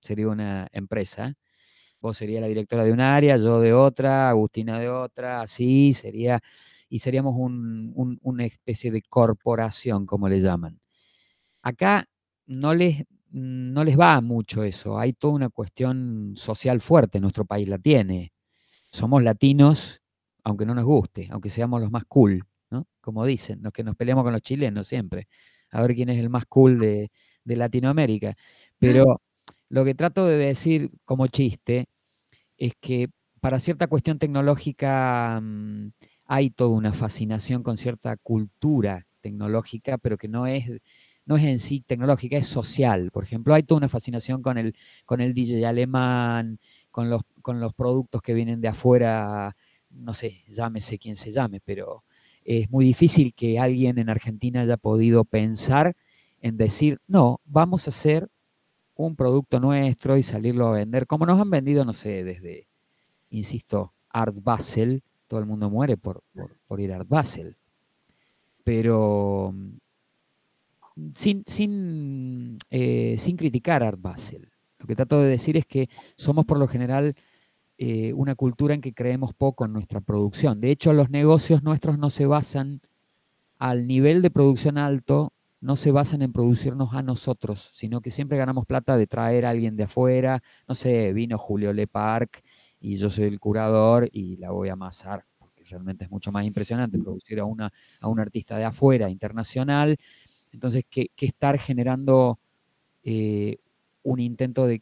[0.00, 1.34] sería una empresa.
[2.00, 6.42] Vos serías la directora de un área, yo de otra, Agustina de otra, así sería
[6.90, 10.80] y seríamos una especie de corporación, como le llaman.
[11.62, 12.06] Acá
[12.46, 17.68] no les, no les va mucho eso, hay toda una cuestión social fuerte, nuestro país
[17.68, 18.32] la tiene.
[18.90, 20.02] Somos latinos,
[20.42, 22.88] aunque no nos guste, aunque seamos los más cool, ¿no?
[23.00, 25.28] Como dicen, los que nos peleamos con los chilenos siempre,
[25.70, 27.12] a ver quién es el más cool de,
[27.44, 28.34] de Latinoamérica.
[28.80, 29.22] Pero
[29.68, 31.86] lo que trato de decir como chiste
[32.58, 35.90] es que para cierta cuestión tecnológica mm,
[36.32, 40.64] hay toda una fascinación con cierta cultura tecnológica, pero que no es,
[41.26, 43.10] no es en sí tecnológica, es social.
[43.10, 46.60] Por ejemplo, hay toda una fascinación con el, con el DJ alemán,
[46.92, 49.56] con los, con los productos que vienen de afuera,
[49.90, 52.04] no sé, llámese quien se llame, pero
[52.44, 55.96] es muy difícil que alguien en Argentina haya podido pensar
[56.40, 58.28] en decir, no, vamos a hacer
[58.94, 62.68] un producto nuestro y salirlo a vender, como nos han vendido, no sé, desde,
[63.30, 66.24] insisto, Art Basel, todo el mundo muere por,
[66.76, 67.56] ir a Art Basel.
[68.64, 74.50] Pero mm, sin, sin, eh, sin criticar Art Basel.
[74.80, 77.14] Lo que trato de decir es que somos por lo general
[77.78, 80.60] eh, una cultura en que creemos poco en nuestra producción.
[80.60, 82.80] De hecho, los negocios nuestros no se basan
[83.56, 88.36] al nivel de producción alto, no se basan en producirnos a nosotros, sino que siempre
[88.36, 90.42] ganamos plata de traer a alguien de afuera.
[90.66, 92.42] No sé, vino Julio Le Parc
[92.80, 96.44] y yo soy el curador y la voy a amasar, porque realmente es mucho más
[96.46, 99.98] impresionante producir a, una, a un artista de afuera, internacional.
[100.50, 102.40] Entonces, que, estar generando
[103.04, 103.58] eh,
[104.02, 104.80] un intento de,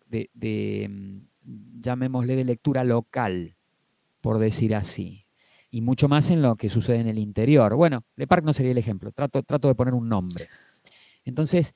[0.88, 3.56] mm, llamémosle, de lectura local,
[4.20, 5.26] por decir así.
[5.70, 7.74] Y mucho más en lo que sucede en el interior.
[7.74, 10.48] Bueno, Le Parc no sería el ejemplo, trato, trato de poner un nombre.
[11.24, 11.74] Entonces,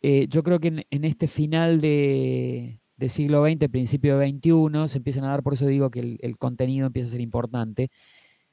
[0.00, 5.24] eh, yo creo que en este final de, de siglo XX, principio XXI, se empiezan
[5.24, 7.90] a dar, por eso digo que el, contenido empieza a ser importante,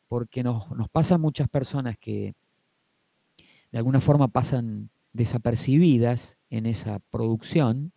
[0.08, 2.34] porque nos, nos pasan muchas personas que
[3.72, 7.94] de alguna forma pasan desapercibidas en esa producción,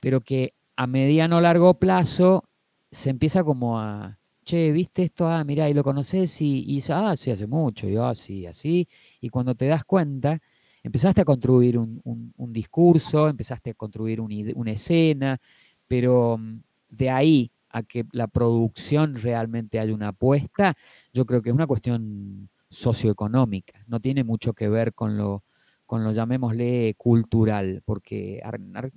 [0.00, 2.44] pero que a mediano o largo plazo
[2.90, 5.28] se empieza como a, che, ¿viste esto?
[5.28, 8.88] Ah, mirá, y lo conoces y, y ah, sí, hace mucho, y ah, sí, así,
[9.20, 10.40] y cuando te das cuenta,
[10.82, 15.40] empezaste a construir un, discurso, empezaste a construir una escena,
[15.86, 20.74] pero mm, de ahí a que la producción realmente haya una apuesta,
[21.12, 25.44] yo creo que es una cuestión socioeconómica, no tiene mucho que ver con lo,
[25.86, 28.42] con lo llamémosle cultural, porque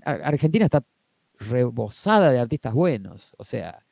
[0.04, 0.84] Argentina está
[1.38, 3.86] rebosada de artistas buenos, o sea,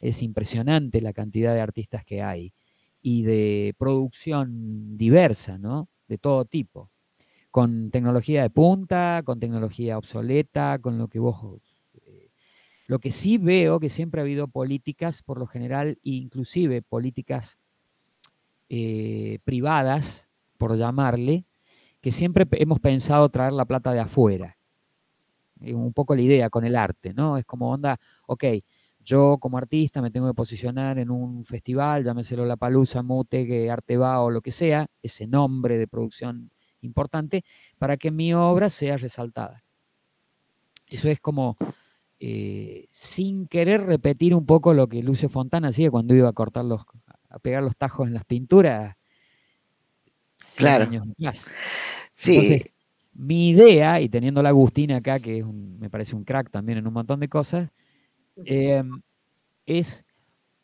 [0.00, 2.52] es impresionante la cantidad de artistas que hay
[3.00, 5.88] y de producción diversa, ¿no?
[6.08, 6.90] De todo tipo
[7.56, 11.58] con tecnología de punta, con tecnología obsoleta, con lo que vos...
[12.06, 12.28] Eh,
[12.86, 17.58] lo que sí veo que siempre ha habido políticas, por lo general, inclusive políticas
[18.68, 21.46] eh, privadas, por llamarle,
[22.02, 24.58] que siempre hemos pensado traer la plata de afuera.
[25.58, 27.38] Un poco la idea con el arte, ¿no?
[27.38, 28.44] Es como onda, ok,
[29.02, 33.96] yo como artista me tengo que posicionar en un festival, llámeselo La Palusa, Mute, Arte
[33.96, 36.50] Va o lo que sea, ese nombre de producción
[36.86, 37.44] importante
[37.78, 39.62] para que mi obra sea resaltada.
[40.88, 41.56] Eso es como
[42.18, 46.64] eh, sin querer repetir un poco lo que Lucio Fontana hacía cuando iba a cortar
[46.64, 46.82] los,
[47.28, 48.96] a pegar los tajos en las pinturas.
[50.54, 50.88] Claro.
[52.14, 52.62] Sí.
[53.12, 56.86] mi idea, y teniendo la Agustina acá, que es me parece un crack también en
[56.86, 57.70] un montón de cosas,
[58.36, 59.02] em,
[59.66, 60.04] es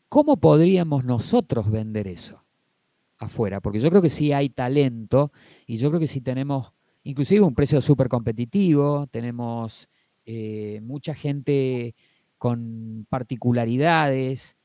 [0.09, 2.42] cómo podríamos nosotros vender eso
[3.25, 3.61] afuera.
[3.61, 5.31] Porque yo creo que sí hay talento
[5.65, 9.89] y yo creo que sí tenemos inclusive un precio súper competitivo, tenemos
[10.25, 11.95] eh, mucha gente
[12.37, 14.57] con particularidades.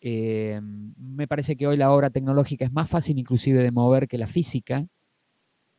[0.00, 4.18] Em, me parece que hoy la obra tecnológica es más fácil inclusive de mover que
[4.18, 4.86] la física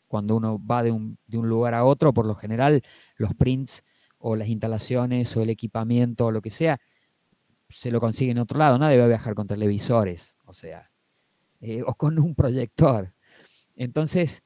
[0.07, 2.81] cuando uno va de un, lugar a otro, por lo general
[3.17, 3.83] los prints
[4.17, 6.79] o las instalaciones o el equipamiento o lo que sea,
[7.69, 8.77] se lo consigue en otro lado.
[8.79, 10.89] Nadie va a viajar con televisores, o sea,
[11.61, 13.13] eh, o con un proyector.
[13.75, 14.43] Entonces,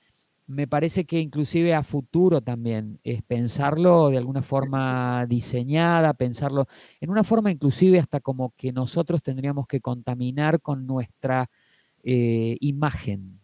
[0.48, 6.68] me parece que inclusive a futuro también es pensarlo de alguna forma diseñada, pensarlo
[7.00, 11.50] en una forma inclusive hasta como que nosotros tendríamos que contaminar con nuestra
[12.04, 13.40] eh, imagen,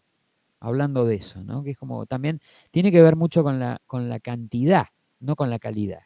[0.59, 1.63] hablando de eso, ¿no?
[1.63, 4.87] Que es como también tiene que ver mucho con la, con la cantidad,
[5.19, 6.01] no con la calidad.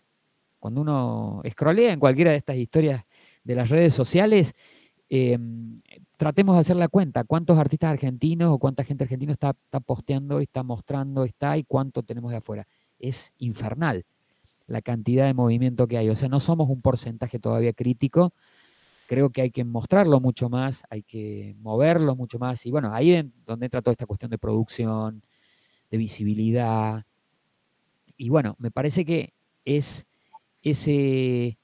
[0.59, 3.05] Cuando uno escrolea en cualquiera de estas historias
[3.43, 4.53] de las redes sociales,
[5.09, 5.81] em,
[6.21, 10.39] tratemos de hacer la cuenta, cuántos artistas argentinos o cuánta gente argentina está, está posteando,
[10.39, 12.67] está mostrando, está y cuánto tenemos de afuera.
[12.99, 14.05] Es infernal
[14.67, 16.09] la cantidad de movimiento que hay.
[16.09, 18.33] O sea, no somos un porcentaje todavía crítico
[19.07, 22.63] creo que hay que mostrarlo mucho más, hay que moverlo mucho más.
[22.67, 25.23] Y bueno, ahí es donde entra toda esta cuestión de producción,
[25.89, 27.03] de visibilidad.
[28.15, 29.33] Y bueno, me parece que
[29.65, 30.05] es
[30.61, 31.57] ese,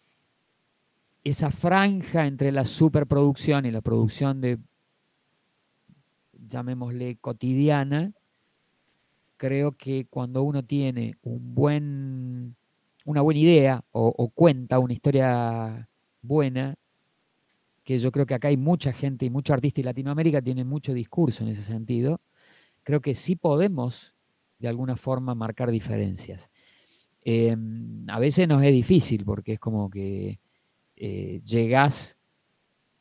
[1.30, 4.60] esa franja entre la superproducción y la producción de,
[6.48, 8.14] llamémosle, cotidiana,
[9.36, 12.56] creo que cuando uno tiene un buen,
[13.04, 15.90] una buena idea o, cuenta una historia
[16.22, 16.76] buena,
[17.84, 20.94] que yo creo que acá hay mucha gente y mucho artista y Latinoamérica tiene mucho
[20.94, 22.22] discurso en ese sentido,
[22.84, 24.16] creo que sí podemos
[24.60, 26.50] de alguna forma marcar diferencias.
[27.22, 30.40] Em, a veces nos es difícil porque es como que
[30.98, 32.18] eh, llegás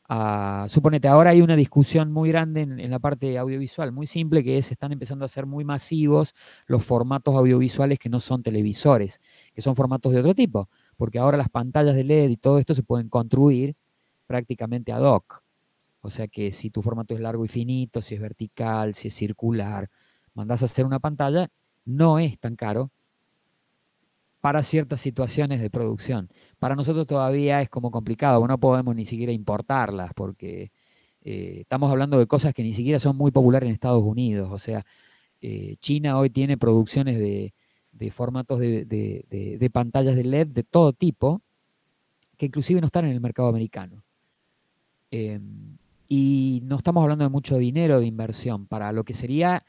[0.08, 0.66] a...
[0.68, 4.58] Suponete, ahora hay una discusión muy grande en, en, la parte audiovisual, muy simple, que
[4.58, 6.34] es, están empezando a ser muy masivos
[6.66, 9.20] los formatos audiovisuales que no son televisores,
[9.54, 12.74] que son formatos de otro tipo, porque ahora las pantallas de LED y todo esto
[12.74, 13.74] se pueden construir
[14.26, 15.42] prácticamente ad hoc.
[16.00, 19.14] O sea que si tu formato es largo y finito, si es vertical, si es
[19.14, 19.90] circular,
[20.34, 21.48] mandas a hacer una pantalla,
[21.84, 22.90] no es tan caro
[24.40, 26.30] para ciertas situaciones de producción.
[26.66, 30.72] Para nosotros todavía es como complicado, no podemos ni siquiera importarlas porque
[31.22, 34.50] eh, estamos hablando de cosas que ni siquiera son muy populares en Estados Unidos.
[34.50, 34.84] O sea,
[35.40, 37.54] eh, China hoy tiene producciones de,
[38.10, 41.40] formatos de, pantallas de LED de todo tipo
[42.36, 44.02] que inclusive no están en el mercado americano.
[45.12, 45.76] Em,
[46.08, 49.62] y no estamos hablando de mucho dinero de inversión para lo que sería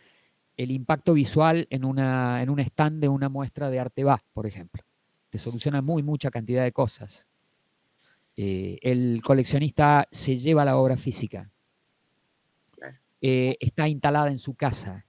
[0.58, 4.87] el impacto visual en un stand de una muestra de arte va, por ejemplo.
[5.30, 7.28] Te soluciona muy mucha cantidad de cosas.
[8.36, 11.52] Eh, el coleccionista se lleva la obra física.
[13.20, 15.08] Eh, está instalada en su casa.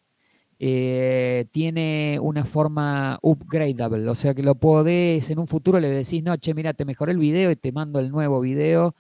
[0.59, 6.21] Eh, tiene una forma upgradeable, o sea que lo podés, en un futuro le decís,
[6.25, 8.97] no, che, mira, te mejoré el video y te mando el nuevo video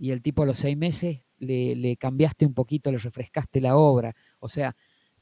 [0.00, 4.14] y el tipo a los seis meses le, cambiaste un poquito, le refrescaste la obra.
[4.40, 4.74] O sea,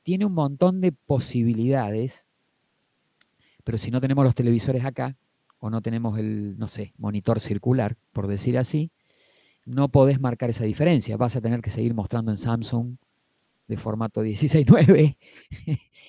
[0.03, 2.27] tiene un montón de posibilidades,
[3.69, 5.15] pero si no tenemos los televisores acá,
[5.59, 8.93] o no tenemos el, no sé, monitor circular, por decir así,
[9.67, 11.19] no podés marcar esa diferencia.
[11.19, 12.97] Vas a tener que seguir mostrando en Samsung
[13.67, 15.19] de formato 16.9,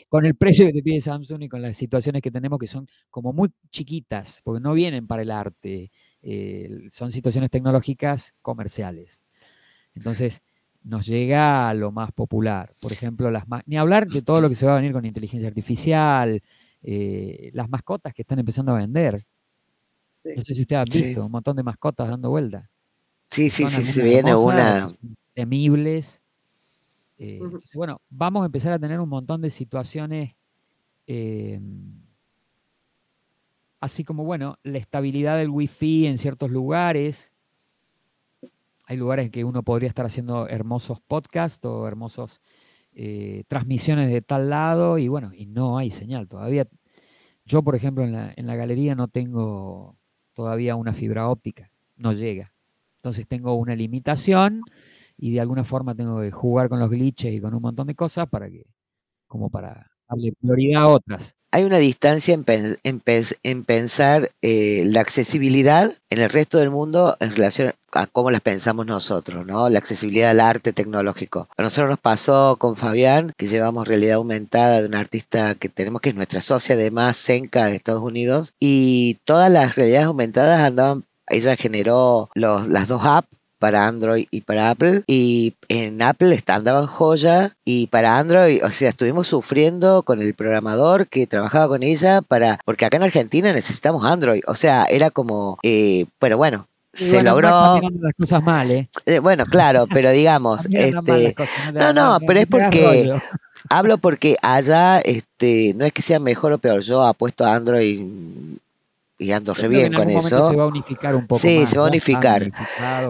[0.08, 2.88] con el precio que te pide Samsung y con las situaciones que tenemos que son
[3.10, 5.92] como muy chiquitas, porque no vienen para el arte,
[6.22, 9.22] eh, son situaciones tecnológicas comerciales.
[9.96, 10.44] Entonces,
[10.82, 12.72] nos llega a lo más popular.
[12.82, 15.50] Por ejemplo, las ni hablar de todo lo que se va a venir con inteligencia
[15.50, 16.42] artificial,
[16.82, 19.26] eh, las mascotas que están empezando a vender.
[20.36, 22.70] No sé si usted ha visto un montón de mascotas dando vuelta.
[23.32, 24.88] Sí, sí, sí, se viene una.
[25.34, 26.22] Temibles
[27.22, 27.42] eh,
[27.74, 30.38] bueno, vamos a empezar a tener un montón de situaciones,
[31.06, 32.02] em,
[33.82, 37.34] así como, bueno, la estabilidad del wifi en ciertos lugares.
[38.86, 42.42] Hay lugares en que uno podría estar haciendo hermosos podcasts o hermosos
[42.94, 46.68] eh, transmisiones de tal lado y bueno, y no hay señal todavía.
[47.46, 49.98] Yo, por ejemplo, en la, en la galería no tengo
[50.34, 52.54] todavía una fibra óptica, no llega.
[52.98, 54.64] Entonces tengo una limitación
[55.18, 57.96] y de alguna forma tengo que jugar con los glitches y con un montón de
[57.96, 58.66] cosas para que,
[59.28, 61.36] como para darle prioridad a otras.
[61.52, 67.74] Hay una distancia en, pensar eh, la accesibilidad en el resto del mundo en relación
[67.92, 69.68] a cómo las pensamos nosotros, ¿no?
[69.70, 71.50] La accesibilidad al arte tecnológico.
[71.58, 76.02] A nosotros nos pasó con Fabián, que llevamos realidad aumentada de un artista que tenemos,
[76.02, 81.06] que es nuestra socia además, Senca de Estados Unidos, y todas las realidades aumentadas andaban
[81.30, 83.28] ella generó los, las dos apps
[83.60, 85.04] para Android y para Apple.
[85.06, 91.08] Y en Apple andaban joya y para Android, o sea, estuvimos sufriendo con el programador
[91.08, 94.42] que trabajaba con ella para, porque acá en Argentina necesitamos Android.
[94.48, 97.80] O sea, era como, eh, pero bueno, se logró.
[98.00, 98.90] Las cosas mal, ¿eh?
[99.06, 99.20] ¿eh?
[99.20, 101.36] bueno, claro, pero digamos, este,
[101.74, 103.14] no, no, pero es porque
[103.70, 106.82] hablo porque allá, este, no es que sea mejor o peor.
[106.82, 108.06] Yo apuesto a Android
[109.20, 110.50] y ando re bien con eso.
[110.50, 111.42] Se va a unificar un poco.
[111.42, 112.50] Sí, se va a unificar.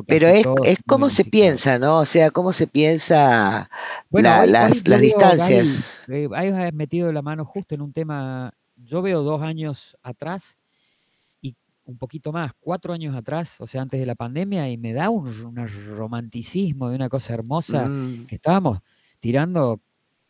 [0.08, 2.00] Pero es, es cómo se piensa, ¿no?
[2.00, 3.70] O sea, cómo se piensa
[4.10, 6.10] las, las distancias.
[6.10, 8.52] Eh, ahí has metido la mano justo en un tema.
[8.76, 10.58] Yo veo dos años atrás
[11.42, 11.56] y
[11.86, 15.12] un poquito más, cuatro años atrás, o sea, antes de la pandemia, y me da
[15.12, 15.32] un,
[15.96, 18.26] romanticismo de una cosa hermosa mm.
[18.26, 18.80] que estábamos
[19.20, 19.80] tirando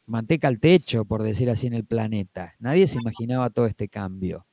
[0.06, 2.56] manteca al techo, por decir así, en el planeta.
[2.60, 4.46] Nadie se imaginaba todo este cambio.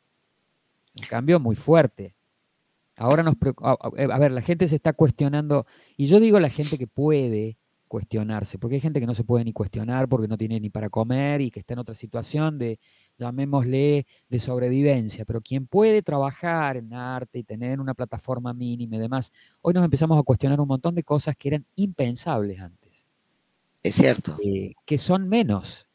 [0.99, 2.14] Un cambio muy fuerte.
[2.97, 5.66] Ahora nos eh, a ver, la gente se está cuestionando,
[5.97, 9.44] y yo digo la gente que puede cuestionarse, porque hay gente que no se puede
[9.44, 12.78] ni cuestionar porque no tiene ni para comer y que está en otra situación de,
[13.18, 18.99] llamémosle, de sobrevivencia, pero quien puede trabajar en arte y tener una plataforma mínima y
[18.99, 19.32] demás,
[19.62, 23.07] hoy nos empezamos a cuestionar un montón de cosas que eran impensables antes.
[23.82, 24.36] Es cierto.
[24.42, 25.86] Eh, que son menos.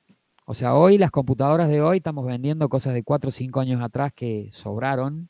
[0.52, 3.82] O sea, hoy las computadoras de hoy estamos vendiendo cosas de 4 o 5 años
[3.82, 5.30] atrás que sobraron.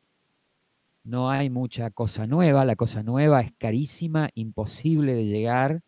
[1.04, 2.66] No hay mucha cosa nueva.
[2.66, 5.84] La cosa nueva es carísima, imposible de llegar.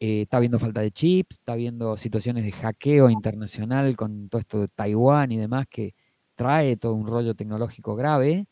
[0.00, 4.60] Eh, está habiendo falta de chips, está habiendo situaciones de hackeo internacional con todo esto
[4.60, 5.94] de Taiwán y demás que
[6.36, 8.46] trae todo un rollo tecnológico grave.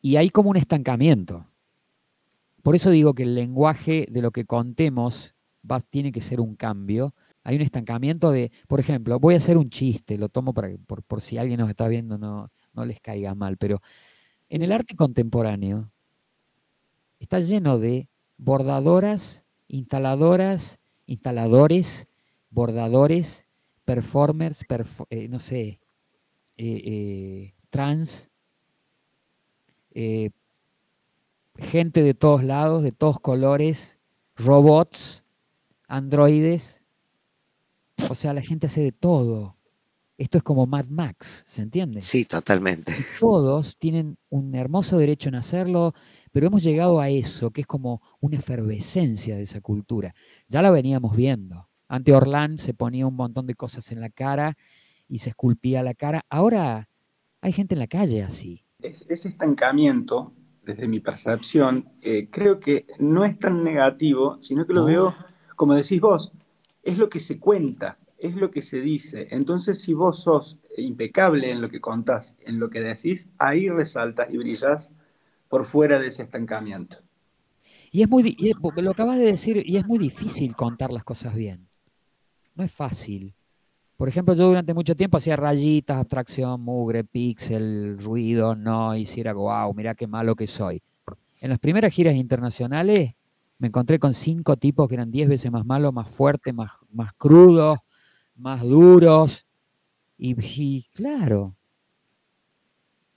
[0.00, 1.46] Y hay como un estancamiento.
[2.64, 5.36] Por eso digo que el lenguaje de lo que contemos
[5.88, 7.14] tiene que ser un cambio
[7.44, 11.02] hay un estancamiento de, por ejemplo, voy a hacer un chiste, lo tomo para, por,
[11.02, 12.50] por si alguien nos está viendo no,
[12.84, 13.80] les caiga mal, pero
[14.48, 15.90] en el arte contemporáneo
[17.18, 22.06] está lleno de bordadoras, instaladoras, instaladores,
[22.50, 23.46] bordadores,
[23.84, 24.64] performers,
[25.10, 25.80] eh, no sé,
[26.56, 28.30] eh, eh, trans,
[31.58, 33.98] gente de todos lados, de todos colores,
[34.36, 35.24] robots,
[35.86, 36.81] androides,
[38.10, 39.56] o sea, la gente hace de todo.
[40.18, 42.00] Esto es como Mad Max, ¿se entiende?
[42.02, 42.94] Sí, totalmente.
[43.18, 45.94] todos tienen un hermoso derecho en hacerlo,
[46.30, 50.14] pero hemos llegado a eso, que es como una efervescencia de esa cultura.
[50.48, 51.68] Ya la veníamos viendo.
[51.88, 54.56] Ante Orlán se ponía un montón de cosas en la cara
[55.08, 56.24] y se esculpía la cara.
[56.30, 56.88] Ahora
[57.40, 58.64] hay gente en la calle así.
[58.80, 60.32] ese estancamiento,
[60.62, 65.14] desde mi percepción, eh, creo que no es tan negativo, sino que lo veo,
[65.56, 66.32] como decís vos,
[66.82, 69.28] es lo que se cuenta, es lo que se dice.
[69.30, 74.28] Entonces, si vos sos impecable en lo que contás, en lo que decís, ahí resaltas
[74.32, 74.92] y brillas
[75.48, 76.98] por fuera de ese estancamiento.
[77.90, 78.36] Y es muy,
[78.76, 81.68] lo acabas de decir, y es muy difícil contar las cosas bien.
[82.54, 83.34] No es fácil.
[83.96, 89.20] Por ejemplo, yo durante mucho tiempo hacía rayitas, abstracción, mugre, pixel, ruido, no, y si
[89.20, 90.82] era wow, mira qué malo que soy.
[91.40, 93.14] En las primeras giras internacionales
[93.62, 97.12] me encontré con cinco tipos que eran diez veces más malos, más fuertes, más, más
[97.12, 97.78] crudos,
[98.34, 99.46] más duros.
[100.18, 101.54] Y, claro,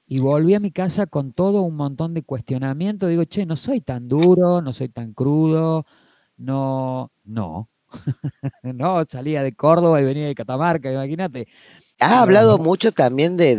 [0.06, 3.08] y volví a mi casa con todo un montón de cuestionamiento.
[3.08, 5.88] Digo, che, no soy tan duro, no soy tan crudo,
[6.38, 7.68] no, no.
[8.62, 11.48] no, salía de Córdoba y venía de Catamarca, imagínate.
[12.00, 13.56] Has hablado mucho también de,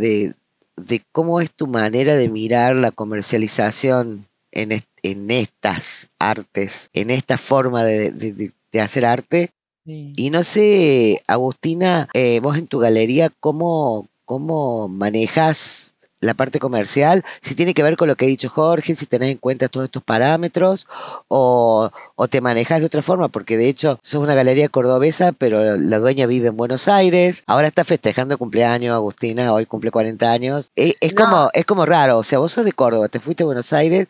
[0.77, 4.71] de, cómo es tu manera de mirar la comercialización en,
[5.11, 9.51] en estas artes, en esta forma de, hacer arte.
[9.85, 17.25] Y no sé, Agustina, eh, vos en tu galería, ¿cómo, cómo manejas la parte comercial,
[17.41, 19.85] si tiene que ver con lo que ha dicho Jorge, si tenés en cuenta todos
[19.85, 20.87] estos parámetros
[21.29, 25.77] o, o, te manejas de otra forma, porque de hecho sos una galería cordobesa, pero
[25.77, 30.71] la dueña vive en Buenos Aires, ahora está festejando cumpleaños, Agustina, hoy cumple 40 años.
[30.77, 33.47] Eh, es, como, es como raro, o sea, vos sos de Córdoba, te fuiste a
[33.47, 34.09] Buenos Aires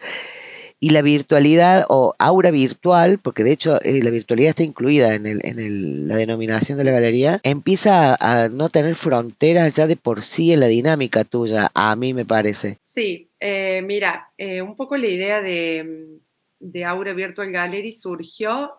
[0.86, 6.06] y la virtualidad o aura virtual, porque de hecho eh, la virtualidad está incluida en,
[6.06, 10.60] la denominación de la galería, empieza a, no tener fronteras ya de por sí en
[10.60, 12.78] la dinámica tuya, a mí me parece.
[12.82, 16.20] Sí, eh, mira, eh, un poco la idea de,
[16.60, 18.74] de Aura Virtual Gallery surgió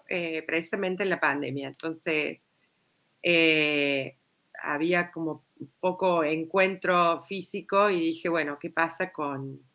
[0.45, 2.47] precisamente en la pandemia, entonces
[4.63, 5.43] había como
[5.81, 9.66] poco encuentro físico y dije, bueno, ¿qué pasa con,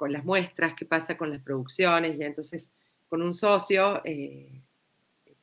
[0.00, 0.72] con las muestras?
[0.74, 2.18] ¿Qué pasa con las producciones?
[2.18, 2.72] Y entonces
[3.06, 4.62] con un socio, eh,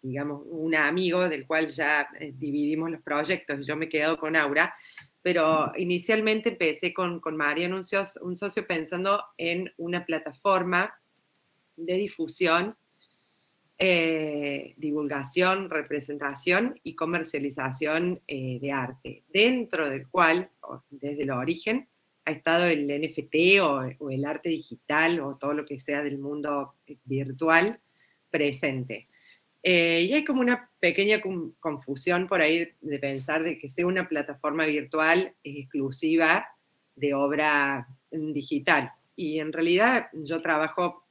[0.01, 4.35] digamos, un amigo del cual ya eh, dividimos los proyectos, yo me he quedado con
[4.35, 4.73] Aura,
[5.21, 10.91] pero inicialmente empecé con, con María, un socio pensando en una plataforma
[11.75, 12.75] de difusión
[13.79, 20.49] eh, divulgación, representación y comercialización de arte, dentro del cual,
[20.89, 21.87] desde el origen,
[22.27, 26.73] ha estado el NFT o, el arte digital o todo lo que sea del mundo
[26.85, 27.79] eh, virtual
[28.29, 29.07] presente.
[29.63, 31.21] y hay como una pequeña
[31.59, 36.45] confusión por ahí de pensar de que sea una plataforma virtual exclusiva
[36.95, 38.91] de obra digital.
[39.15, 41.05] Y en realidad yo trabajo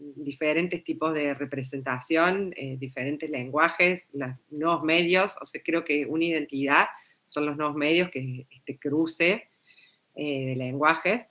[0.00, 6.24] diferentes tipos de representación, eh, diferentes lenguajes, los nuevos medios, o sea, creo que una
[6.24, 6.86] identidad
[7.24, 9.49] son los nuevos medios que este cruce
[10.22, 11.30] eh, de lenguajes.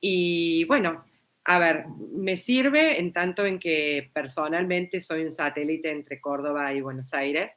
[0.00, 1.04] Y bueno,
[1.44, 6.80] a ver, me sirve en tanto en que personalmente soy un satélite entre Córdoba y
[6.80, 7.52] Buenos Aires.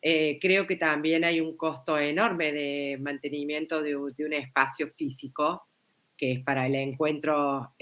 [0.00, 5.68] Eh, creo que también hay un costo enorme de mantenimiento de, un espacio físico,
[6.16, 7.74] que es para el encuentro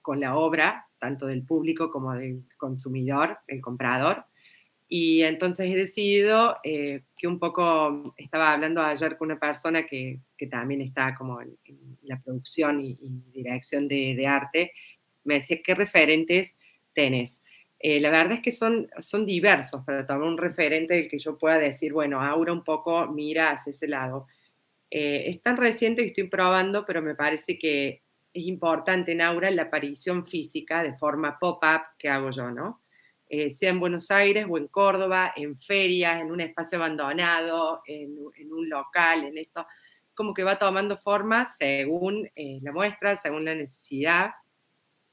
[0.00, 4.24] con la obra, tanto del público como del consumidor, el comprador.
[4.94, 10.20] Y entonces he decidido eh, que un poco, estaba hablando ayer con una persona que,
[10.36, 11.56] que también está como en,
[12.02, 12.98] la producción y,
[13.32, 14.74] dirección de, arte,
[15.24, 16.56] me decía, ¿qué referentes
[16.92, 17.40] tenés?
[17.78, 21.38] Eh, la verdad es que son, son diversos, para tomar un referente del que yo
[21.38, 24.26] pueda decir, bueno, Aura un poco mira hacia ese lado.
[24.90, 28.02] Eh, es tan reciente que estoy probando, pero me parece que
[28.34, 32.81] es importante en Aura la aparición física de forma pop-up que hago yo, ¿no?
[33.34, 38.18] Eh, sea en Buenos Aires o en Córdoba, en ferias, en un espacio abandonado, en,
[38.52, 39.66] un local, en esto,
[40.14, 44.32] como que va tomando forma según eh, la muestra, según la necesidad,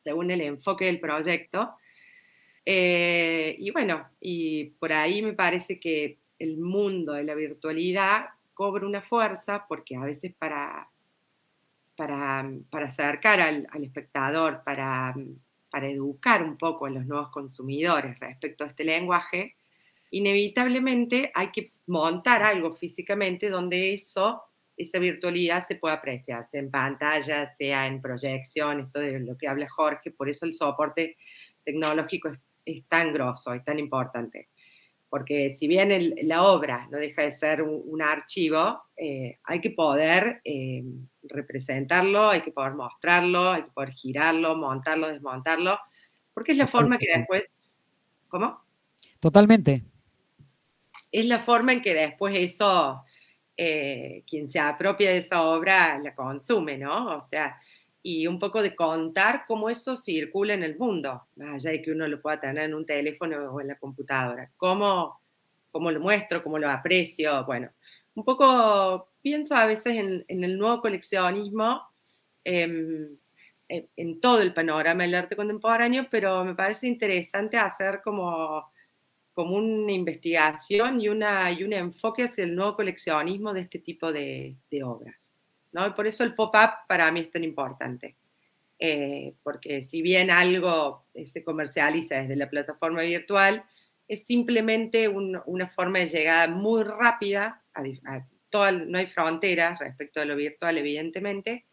[0.04, 1.76] según el enfoque del proyecto.
[2.66, 8.86] Eh, y bueno, y por ahí me parece que el mundo de la virtualidad cobra
[8.86, 10.90] una fuerza porque a veces para
[11.96, 15.14] para, acercar al, espectador, para,
[15.72, 19.56] educar un poco a los nuevos consumidores respecto a este lenguaje,
[20.12, 24.44] inevitablemente hay que montar algo físicamente donde eso,
[24.76, 29.48] esa virtualidad se pueda apreciar, sea en pantalla, sea en proyección, esto de lo que
[29.48, 31.18] habla Jorge, por eso el soporte
[31.64, 34.50] tecnológico es, es tan grosso, es tan importante
[35.10, 40.40] porque si bien la obra no deja de ser un, archivo, eh, hay que poder
[40.44, 40.84] eh,
[41.24, 45.80] representarlo, hay que poder mostrarlo, hay que poder girarlo, montarlo, desmontarlo,
[46.34, 47.52] porque es la forma que después...
[48.28, 48.62] ¿Cómo?
[49.20, 49.84] Totalmente.
[51.12, 53.04] Es la forma en que después eso,
[53.58, 57.18] eh, quien se apropia de esa obra, la consume, ¿no?
[57.18, 57.60] O sea,
[58.02, 61.92] y un poco de contar cómo eso circula en el mundo, más allá de que
[61.92, 64.52] uno lo pueda tener en un teléfono o en la computadora.
[64.58, 65.22] Cómo,
[65.72, 67.46] cómo lo muestro, cómo lo aprecio.
[67.46, 67.70] Bueno,
[68.16, 69.96] un poco pienso a veces
[70.28, 71.82] en, el nuevo coleccionismo,
[72.44, 73.18] em,
[73.68, 78.72] en, todo el panorama del arte contemporáneo, pero me parece interesante hacer como,
[79.34, 84.12] como una investigación y, una, y un enfoque hacia el nuevo coleccionismo de este tipo
[84.12, 85.29] de obras.
[85.72, 85.96] ¿No?
[85.96, 88.16] por eso el pop-up para mí es tan importante.
[88.82, 93.64] Eh, porque si bien algo se comercializa desde la plataforma virtual,
[94.08, 100.36] es simplemente una forma de llegada muy rápida, a, no hay fronteras respecto a lo
[100.36, 101.66] virtual, evidentemente,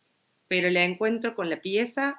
[0.47, 2.17] pero el encuentro con la pieza,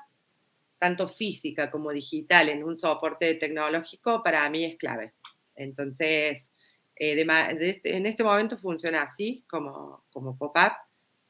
[0.79, 5.13] tanto física como digital, en un soporte tecnológico, para mí es clave.
[5.55, 6.51] Entonces,
[6.95, 7.25] eh,
[7.59, 10.73] este, en este momento funciona así, como, como pop-up,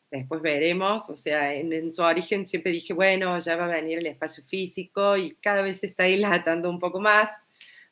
[0.10, 4.08] después veremos, o sea, en, su origen siempre dije, bueno, ya va a venir el
[4.08, 7.44] espacio físico y cada vez se está dilatando un poco más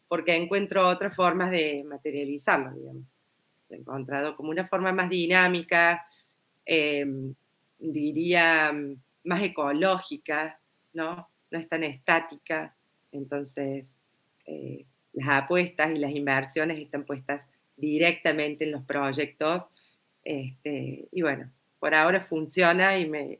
[0.08, 3.18] porque encuentro otras formas de materializarlo, digamos.
[3.70, 6.06] He encontrado como una forma más dinámica,
[6.66, 7.34] em,
[7.80, 8.72] diría
[9.24, 10.60] más ecológica,
[10.94, 11.28] ¿no?
[11.52, 12.76] No es tan estática,
[13.12, 14.00] entonces
[14.46, 19.68] eh, las apuestas y las inversiones están puestas directamente en los proyectos,
[20.24, 23.40] este, y bueno, por ahora funciona y me...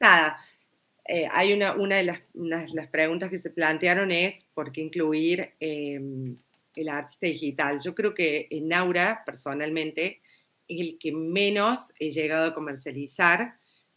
[0.00, 0.38] nada,
[1.08, 5.52] eh, hay una, una, de las, las, preguntas que se plantearon es por qué incluir
[5.58, 6.36] em,
[6.74, 7.80] el artista digital.
[7.82, 10.20] Yo creo que en Aura, personalmente,
[10.68, 13.54] es el que menos he llegado a comercializar.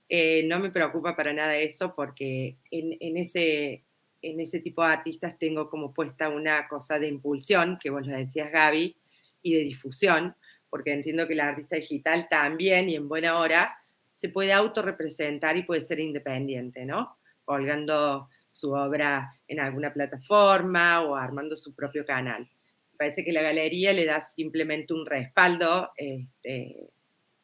[0.07, 3.83] Eh, no me preocupa para nada eso porque en, en, ese,
[4.21, 8.15] en ese tipo de artistas tengo como puesta una cosa de impulsión, que vos lo
[8.15, 8.95] decías Gaby,
[9.41, 10.35] y de difusión
[10.71, 15.63] porque entiendo que el artista digital también y en buena hora se puede autorrepresentar y
[15.63, 17.17] puede ser independiente, ¿no?
[17.43, 22.49] Colgando su obra en alguna plataforma o armando su propio canal.
[22.97, 26.91] parece que la galería le da simplemente un respaldo este,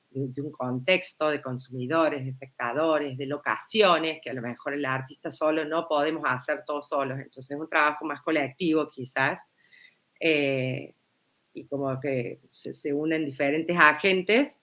[0.10, 5.32] de un contexto de consumidores, de espectadores, de locaciones, que a lo mejor el artista
[5.32, 7.18] solo no podemos hacer todos solos.
[7.18, 9.48] Entonces es un trabajo más colectivo quizás.
[10.20, 10.94] Eh,
[11.58, 14.58] y como que se, unen diferentes agentes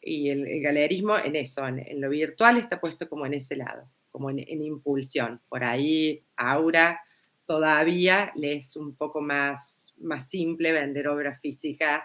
[0.00, 4.30] y el, galerismo en eso, en, lo virtual está puesto como en ese lado, como
[4.30, 5.40] en, en impulsión.
[5.48, 7.00] Por ahí Aura
[7.44, 12.04] todavía le es un poco más, más simple vender obra física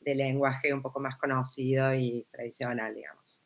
[0.00, 3.42] de lenguaje un poco más conocido y tradicional, digamos.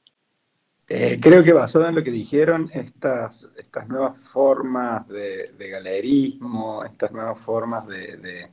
[0.88, 7.10] Eh, creo que basado en lo que dijeron, estas, estas nuevas formas de, galerismo, estas
[7.10, 8.50] nuevas formas de,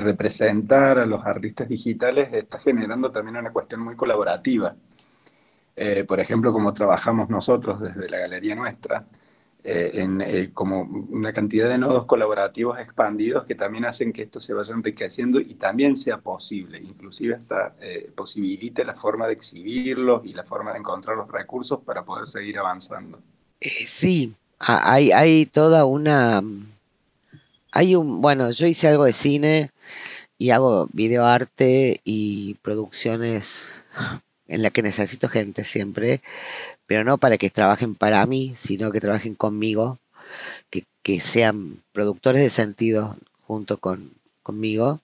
[0.00, 4.74] representar a los artistas digitales, está generando también una cuestión muy colaborativa.
[5.74, 9.06] Eh, por ejemplo, como trabajamos nosotros desde la galería nuestra,
[9.64, 14.40] eh, en, eh, como una cantidad de nodos colaborativos expandidos que también hacen que esto
[14.40, 17.74] se vaya enriqueciendo y también sea posible, inclusive hasta
[18.14, 22.58] posibilite la forma de exhibirlos y la forma de encontrar los recursos para poder seguir
[22.58, 23.20] avanzando.
[23.60, 26.42] sí, hay, hay toda una...
[27.72, 29.70] Hay un, bueno, yo hice algo de cine
[30.38, 33.72] y hago videoarte y producciones
[34.46, 36.22] en la que necesito gente siempre
[36.92, 39.98] pero no para que trabajen para mí, sino que trabajen conmigo,
[40.70, 43.16] que, sean productores de sentido
[43.46, 44.12] junto con,
[44.42, 45.00] conmigo.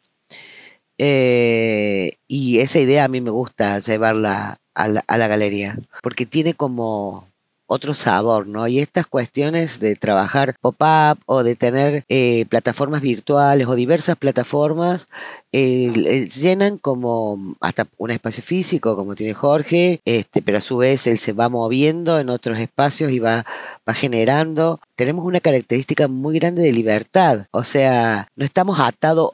[0.99, 6.27] Eh, y esa idea a mí me gusta llevarla a la, a la galería, porque
[6.27, 7.28] tiene como
[7.69, 8.67] otro sabor, ¿no?
[8.67, 15.07] Y estas cuestiones de trabajar pop-up o de tener eh, plataformas virtuales o diversas plataformas
[15.53, 21.07] eh, llenan como hasta un espacio físico como tiene Jorge, este, pero a su vez
[21.07, 23.47] él se va moviendo en otros espacios y va,
[23.89, 24.81] va generando.
[24.95, 29.33] Tenemos una característica muy grande de libertad, o sea, no estamos atados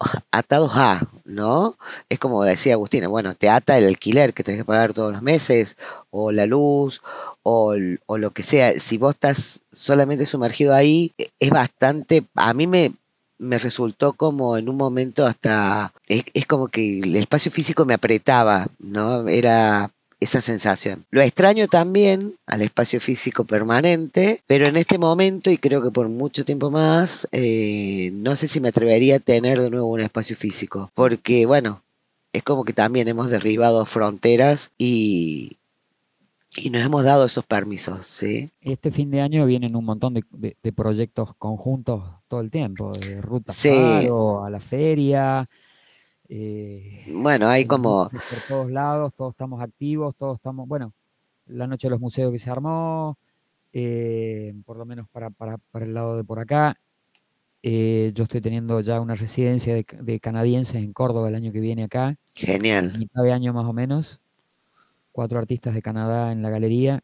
[0.74, 1.76] a, ¿no?
[2.08, 5.22] Es como decía Agustina, bueno, te ata el alquiler que tenés que pagar todos los
[5.22, 5.76] meses,
[6.10, 7.02] o la luz,
[7.42, 12.66] o, lo que sea, si vos estás solamente sumergido ahí, e, es bastante, a mí
[12.66, 12.92] me,
[13.38, 18.66] me resultó como en un momento hasta, es, como que el espacio físico me apretaba,
[18.78, 19.28] ¿no?
[19.28, 21.04] Era esa sensación.
[21.10, 26.08] Lo extraño también al espacio físico permanente, pero en este momento, y creo que por
[26.08, 30.36] mucho tiempo más, eh, no sé si me atrevería a tener de nuevo un espacio
[30.36, 31.82] físico, porque bueno,
[32.32, 35.58] es como que también hemos derribado fronteras y,
[36.56, 38.50] y nos hemos dado esos permisos, ¿sí?
[38.60, 42.04] Este fin de año vienen un montón de, proyectos conjuntos
[42.34, 45.48] todo el tiempo, de ruta a la feria.
[46.28, 48.10] Eh, bueno, hay como...
[48.10, 50.66] Por todos lados, todos estamos activos, todos estamos...
[50.66, 50.92] Bueno,
[51.46, 53.16] la noche de los museos que se armó,
[53.72, 55.30] eh, por lo menos para,
[55.74, 56.76] el lado de por acá.
[57.62, 61.60] Eh, yo estoy teniendo ya una residencia de, de, canadienses en Córdoba el año que
[61.60, 62.16] viene acá.
[62.34, 62.98] Genial.
[62.98, 64.20] Mitad de año más o menos
[65.12, 67.00] cuatro artistas de Canadá en la galería.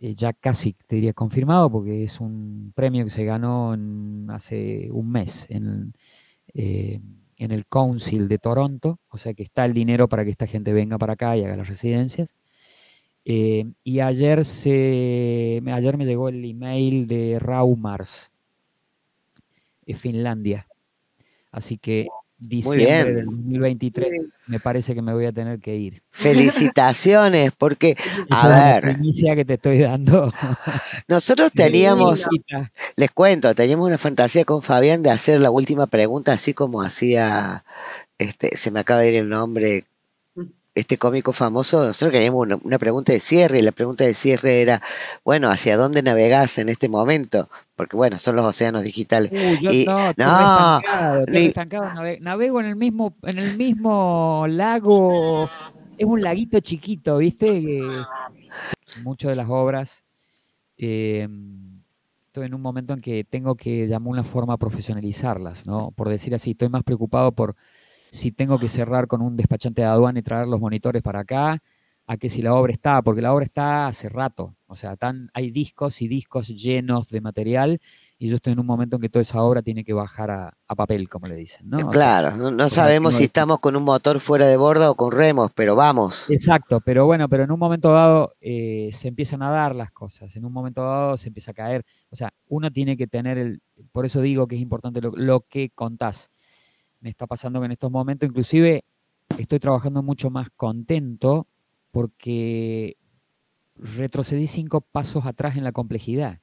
[0.00, 3.76] Eh, ya casi te diría confirmado porque es un premio que se ganó
[4.32, 5.92] hace un mes en,
[6.54, 7.00] eh,
[7.36, 10.72] en, el Council de Toronto, o sea que está el dinero para que esta gente
[10.72, 12.36] venga para acá y haga las residencias.
[13.24, 18.32] Eh, y ayer, se, ayer me llegó el email de Raumars,
[19.96, 20.68] Finlandia.
[21.50, 22.08] Así que
[22.38, 26.02] diciembre del 2023, me parece que me voy a tener que ir.
[26.10, 27.96] Felicitaciones, porque,
[28.30, 28.84] a ver.
[28.84, 30.32] La inicia que te estoy dando.
[31.08, 32.26] Nosotros teníamos,
[32.96, 37.64] les cuento, teníamos una fantasía con Fabián de hacer la última pregunta, así como hacía,
[38.18, 39.84] este, se me acaba de ir el nombre,
[40.78, 44.80] este cómico famoso, nosotros queríamos una, pregunta de cierre y la pregunta de cierre era,
[45.24, 47.48] bueno, ¿hacia dónde navegás en este momento?
[47.74, 49.32] Porque bueno, son los océanos digitales.
[49.60, 50.80] y, no, no
[51.32, 55.50] estancado, navego en el mismo, en el mismo lago,
[55.96, 57.80] es un laguito chiquito, ¿viste?
[59.02, 60.04] muchas de las obras.
[60.76, 61.82] Em,
[62.26, 65.90] estoy en un momento en que tengo que, de alguna forma, profesionalizarlas, ¿no?
[65.90, 67.56] Por decir así, estoy más preocupado por
[68.10, 71.62] si tengo que cerrar con un despachante de aduana y traer los monitores para acá,
[72.08, 74.96] a que si la obra está, porque la obra está hace rato, o sea,
[75.34, 77.80] hay discos y discos llenos de material
[78.18, 80.74] y yo estoy en un momento en que toda esa obra tiene que bajar a,
[80.74, 81.68] papel, como le dicen.
[81.68, 81.90] ¿no?
[81.90, 85.76] Claro, no, sabemos si estamos con un motor fuera de borda o con remos, pero
[85.76, 86.30] vamos.
[86.30, 90.34] Exacto, pero bueno, pero en un momento dado eh, se empiezan a dar las cosas,
[90.34, 93.60] en un momento dado se empieza a caer, o sea, uno tiene que tener el,
[93.92, 96.30] por eso digo que es importante lo que contás
[97.00, 98.84] me está pasando que en estos momentos, inclusive
[99.38, 101.46] estoy trabajando mucho más contento
[101.90, 102.96] porque
[103.76, 106.40] retrocedí cinco pasos atrás en la complejidad.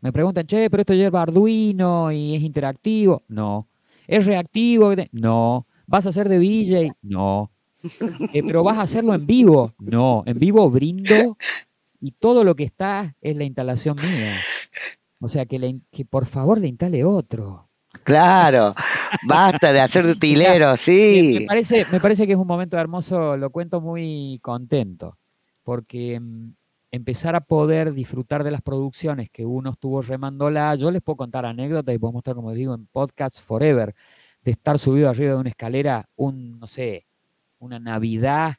[0.00, 3.22] Me preguntan, che, pero esto lleva Arduino y es interactivo.
[3.28, 3.68] No.
[4.06, 4.92] ¿Es reactivo?
[5.12, 5.66] No.
[5.86, 6.92] ¿Vas a hacer de DJ?
[7.02, 7.50] No.
[8.34, 9.72] Eh, ¿Pero vas a hacerlo en vivo?
[9.78, 10.22] No.
[10.26, 11.38] En vivo brindo
[11.98, 14.36] y todo lo que está es la instalación mía.
[15.18, 17.69] O sea, que, que por favor le instale otro.
[18.04, 18.74] Claro,
[19.26, 21.38] basta de hacer utilero, sí.
[21.40, 25.18] Me parece, me parece que es un momento hermoso, lo cuento muy contento,
[25.62, 26.52] porque mm,
[26.92, 31.44] empezar a poder disfrutar de las producciones que uno estuvo remándola, yo les puedo contar
[31.46, 33.94] anécdotas y puedo mostrar, como digo, en Podcasts Forever,
[34.42, 37.06] de estar subido arriba de una escalera, un, no sé,
[37.58, 38.54] una Navidad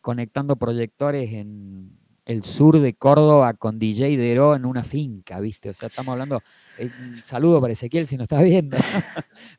[0.00, 1.99] conectando proyectores en
[2.30, 5.70] el sur de Córdoba con DJ Dero en una finca, ¿viste?
[5.70, 6.40] O sea, estamos hablando,
[6.78, 8.76] eh, un saludo para Ezequiel si no estás viendo,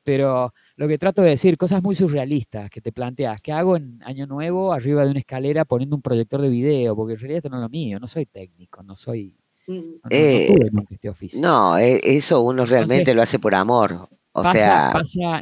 [0.05, 3.99] pero lo que trato de decir, cosas muy surrealistas que te planteas, ¿qué hago en
[4.05, 6.95] Año Nuevo arriba de una escalera poniendo un proyector de video?
[6.95, 9.35] Porque en realidad esto no es lo mío, no soy técnico, no soy...
[9.67, 10.55] No, no, eh,
[10.89, 11.39] este oficio.
[11.39, 14.09] no eh, eso uno realmente lo hace por amor.
[14.31, 14.93] O sea.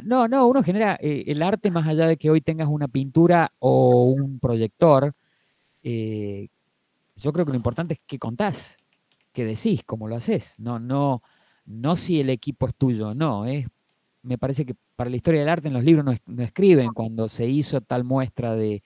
[0.02, 4.04] no, no, uno genera el arte más allá de que hoy tengas una pintura o
[4.04, 5.14] un proyector.
[5.82, 6.48] Eh,
[7.20, 8.76] yo creo que lo importante es qué contás,
[9.32, 10.54] qué decís, cómo lo haces.
[10.58, 11.22] No, no,
[11.66, 13.46] no si el equipo es tuyo, no.
[13.46, 13.66] Es,
[14.22, 17.46] me parece que para la historia del arte en los libros no, escriben cuando se
[17.46, 18.82] hizo tal muestra de,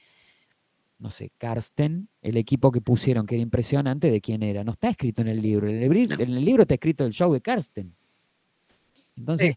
[0.98, 4.64] no sé, Karsten, el equipo que pusieron, que era impresionante, de quién era.
[4.64, 5.68] No está escrito en el libro.
[5.68, 7.94] En el, libro está escrito el show de Karsten.
[9.16, 9.56] Entonces,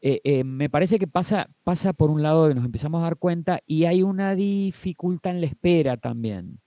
[0.00, 3.16] eh, eh, me parece que pasa, pasa por un lado que nos empezamos a dar
[3.16, 6.60] cuenta y hay una dificultad en la espera también.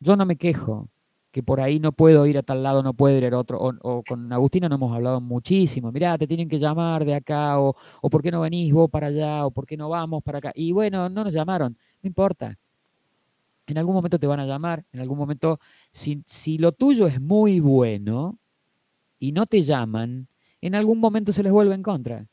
[0.00, 0.88] Yo no me quejo,
[1.32, 3.58] que por ahí no puedo ir a tal lado, no puedo ir a otro.
[3.60, 5.92] O, con Agustina no hemos hablado muchísimo.
[5.92, 9.08] Mirá, te tienen que llamar de acá, o, o por qué no venís vos para
[9.08, 10.52] allá, o por qué no vamos para acá.
[10.54, 12.56] Y bueno, no nos llamaron, no importa.
[13.66, 17.20] En algún momento te van a llamar, en algún momento, si, si lo tuyo es
[17.20, 18.38] muy bueno
[19.18, 20.28] y no te llaman,
[20.60, 22.26] en algún momento se les vuelve en contra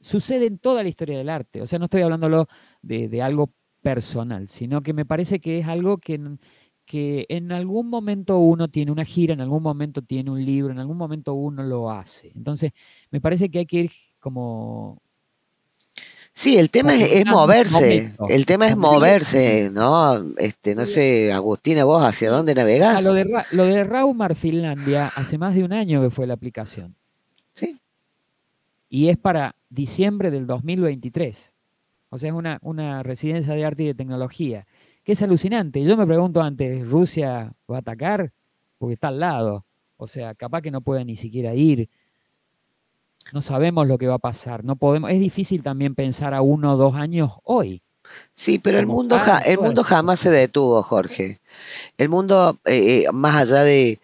[0.00, 1.62] sucede en toda la historia del arte.
[1.62, 2.48] O sea, no estoy hablando
[2.82, 3.50] de, de, algo
[3.82, 6.20] personal, sino que me parece que es algo que,
[6.84, 10.78] que en algún momento uno tiene una gira, en algún momento tiene un libro, en
[10.78, 12.32] algún momento uno lo hace.
[12.34, 12.72] Entonces,
[13.10, 15.00] me parece que hay que ir como...
[16.32, 20.34] Sí, el tema es, moverse, el tema es moverse, ¿no?
[20.36, 23.02] Este, no sé, Agustina, vos hacia dónde navegás.
[23.02, 26.94] lo, de, lo de Raumar Finlandia, hace más de un año que fue la aplicación.
[27.54, 27.80] Sí.
[28.88, 31.54] Y es para diciembre del 2023.
[32.10, 34.66] O sea, es una, una residencia de arte y de tecnología,
[35.04, 35.82] que es alucinante.
[35.82, 38.32] Yo me pregunto antes, ¿Rusia va a atacar?
[38.78, 39.64] Porque está al lado.
[39.96, 41.88] O sea, capaz que no puede ni siquiera ir.
[43.32, 44.64] No sabemos lo que va a pasar.
[44.64, 47.82] No podemos, es difícil también pensar a uno o dos años hoy.
[48.34, 51.40] Sí, pero el mundo, el mundo jamás se detuvo, Jorge.
[51.98, 54.00] El mundo, eh, eh, más allá de...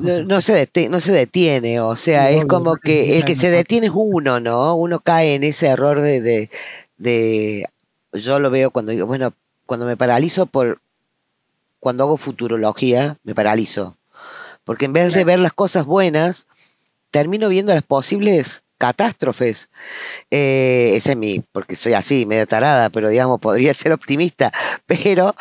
[0.00, 0.40] No, no.
[0.40, 3.92] se detiene, no se detiene, o sea, es como que el que se detiene es
[3.94, 4.74] uno, ¿no?
[4.74, 6.50] Uno cae en ese error de, de...
[6.98, 9.32] Yo lo veo cuando digo, bueno,
[9.66, 10.80] cuando me paralizo por...
[11.80, 13.98] Cuando hago futurología, me paralizo.
[14.64, 16.46] Porque en vez de ver las cosas buenas,
[17.10, 19.70] termino viendo las posibles catástrofes.
[20.30, 24.52] Eh, ese es mi, porque soy así, media tarada, pero digamos, podría ser optimista.
[24.86, 25.34] Pero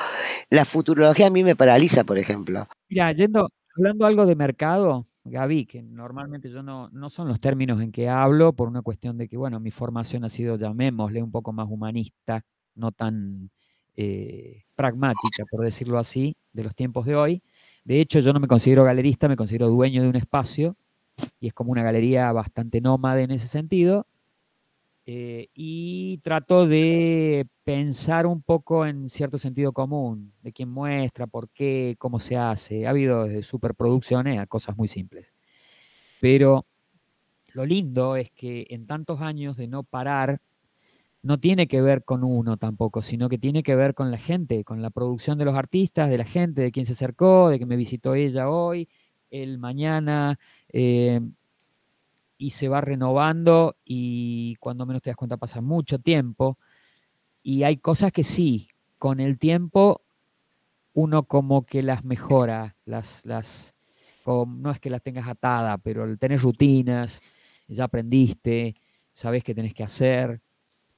[0.49, 2.68] la futurología a mí me paraliza, por ejemplo.
[2.89, 7.82] Mira, yendo, hablando algo de mercado, Gaby, que normalmente yo no, no son los términos
[7.82, 11.32] en que hablo, por una cuestión de que, bueno, mi formación ha sido, llamémosle, un
[11.32, 12.43] poco más humanista,
[12.76, 13.49] no tan
[13.95, 17.43] eh, pragmática, por decirlo así, de los tiempos de hoy.
[17.86, 20.76] De hecho, yo no me considero galerista, me considero dueño de un espacio
[21.39, 24.07] y es como una galería bastante nómade en ese sentido.
[25.06, 31.49] Eh, y trato de pensar un poco en cierto sentido común, de quién muestra, por
[31.49, 32.88] qué, cómo se hace.
[32.88, 35.34] Ha habido desde superproducciones a cosas muy simples.
[36.22, 36.66] Pero
[37.49, 40.41] lo lindo es que en tantos años de no parar,
[41.22, 44.64] no tiene que ver con uno tampoco, sino que tiene que ver con la gente,
[44.64, 47.66] con la producción de los artistas, de la gente, de quien se acercó, de que
[47.66, 48.89] me visitó ella hoy,
[49.32, 50.38] el mañana,
[50.70, 51.22] eh,
[52.44, 56.58] y se va renovando y cuando menos te das cuenta pasa mucho tiempo.
[57.41, 58.68] Y hay cosas que sí,
[58.98, 60.02] con el tiempo
[60.91, 63.76] uno como que las mejora, las, las,
[64.26, 67.22] no es que las tengas atadas, pero tenés rutinas,
[67.70, 68.76] ya aprendiste,
[69.14, 70.41] sabes qué tenés que hacer.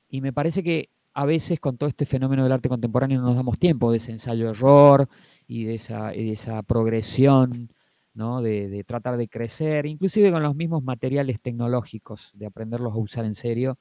[0.10, 3.36] Y me parece que a veces con todo este fenómeno del arte contemporáneo no nos
[3.36, 5.08] damos tiempo de ese ensayo-error
[5.48, 7.70] y de esa, de esa progresión
[8.16, 13.34] de, tratar de crecer, inclusive con los mismos materiales tecnológicos, de aprenderlos a usar en
[13.34, 13.78] serio.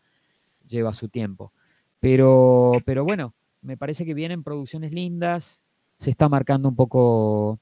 [0.67, 1.53] lleva su tiempo.
[2.01, 5.61] Pero, pero bueno, me parece que vienen producciones lindas,
[5.97, 7.59] se está marcando un poco,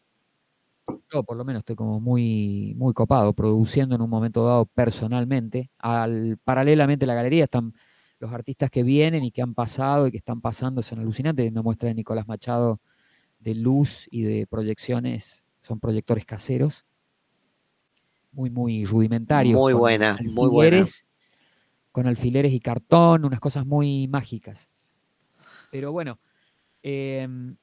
[1.13, 5.71] yo por lo menos estoy como muy, muy copado, produciendo en un momento dado personalmente.
[5.79, 7.75] Al, paralelamente a la galería están
[8.19, 11.51] los artistas que vienen y que han pasado y que están pasando, son alucinantes.
[11.51, 12.81] Una muestra de Nicolás Machado
[13.43, 16.85] de luz y de proyecciones, son proyectores caseros,
[18.33, 19.59] muy, muy rudimentarios.
[19.59, 20.85] Muy buena, muy buena.
[21.91, 24.69] Con alfileres y cartón, unas cosas muy mágicas.
[25.71, 26.19] Pero bueno,
[26.83, 27.57] em,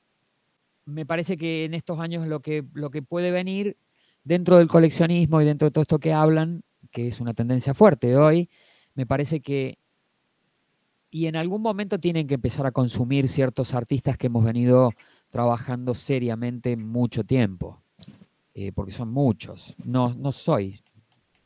[0.85, 3.77] me parece que en estos años lo que, lo que puede venir
[4.23, 8.07] dentro del coleccionismo y dentro de todo esto que hablan, que es una tendencia fuerte
[8.07, 8.49] de hoy,
[8.93, 9.79] me parece que,
[11.09, 14.91] y en algún momento tienen que empezar a consumir ciertos artistas que hemos venido
[15.29, 17.81] trabajando seriamente mucho tiempo,
[18.61, 19.73] eh, porque son muchos.
[19.85, 20.83] No, no soy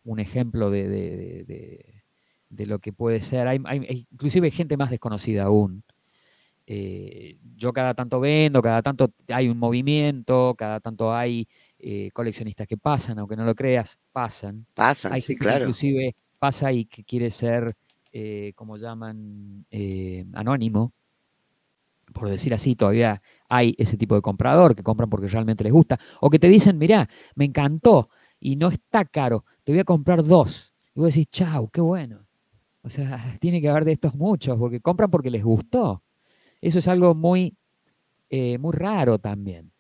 [0.04, 2.02] un ejemplo de,
[2.50, 3.48] lo que puede ser.
[3.48, 5.84] Hay, hay, inclusive hay gente más desconocida aún.
[6.66, 11.48] Eh, yo cada tanto vendo, cada tanto hay un movimiento, cada tanto hay
[11.78, 14.66] eh, coleccionistas que pasan, aunque no lo creas, pasan.
[14.74, 15.66] Pasan, sí, claro.
[15.66, 17.76] Inclusive pasa y que quiere ser,
[18.56, 19.68] como llaman,
[20.34, 20.94] anónimo,
[22.12, 23.22] por decir así, todavía
[23.56, 26.78] hay ese tipo de comprador que compran porque realmente les gusta, o que te dicen,
[26.80, 30.74] mirá, me encantó y no está caro, te voy a comprar dos.
[30.96, 32.26] Y vos decís, chau, qué bueno.
[32.82, 36.04] O sea, tiene que haber de estos muchos, porque compran porque les gustó.
[36.62, 37.56] Eso es algo muy,
[38.30, 39.72] eh, muy raro también.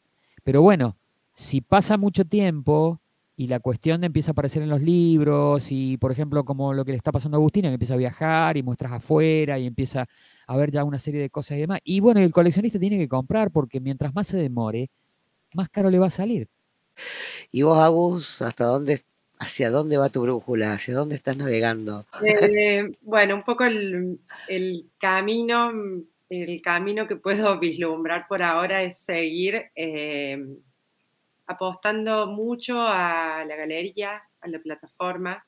[0.44, 0.98] Pero bueno,
[1.34, 3.02] si pasa mucho tiempo
[3.44, 6.92] y la cuestión empieza a aparecer en los libros y, por ejemplo, como lo que
[6.92, 10.08] le está pasando a Agustina, que empieza a viajar y muestras afuera y empieza
[10.48, 11.82] a ver ya una serie de cosas y demás.
[11.84, 14.90] Y bueno, el coleccionista tiene que comprar porque mientras más se demore,
[15.54, 16.48] más caro le va a salir.
[17.52, 19.02] ¿Y vos, Agus, hasta dónde,
[19.40, 20.72] hacia dónde va tu brújula?
[20.72, 22.06] ¿Hacia dónde estás navegando?
[22.26, 25.70] Eh, bueno, un poco el, el camino
[26.30, 30.44] el camino que puedo vislumbrar por ahora es seguir eh,
[31.48, 35.46] apostando mucho a la galería, a la plataforma.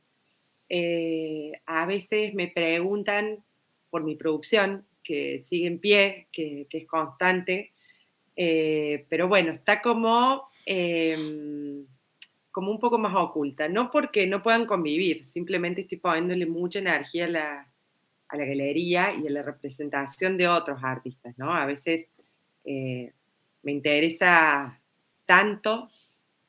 [0.70, 3.44] Eh, a veces me preguntan
[3.90, 7.72] por mi producción, que sigue en pie, que, es constante,
[8.36, 11.86] eh, pero bueno, está como, em,
[12.52, 17.26] como un poco más oculta, no porque no puedan convivir, simplemente estoy poniéndole mucha energía
[17.26, 17.72] a la,
[18.28, 21.54] a la galería y a la representación de otros artistas, ¿no?
[21.54, 22.10] A veces
[22.66, 23.14] eh,
[23.62, 24.80] me interesa
[25.26, 25.90] tanto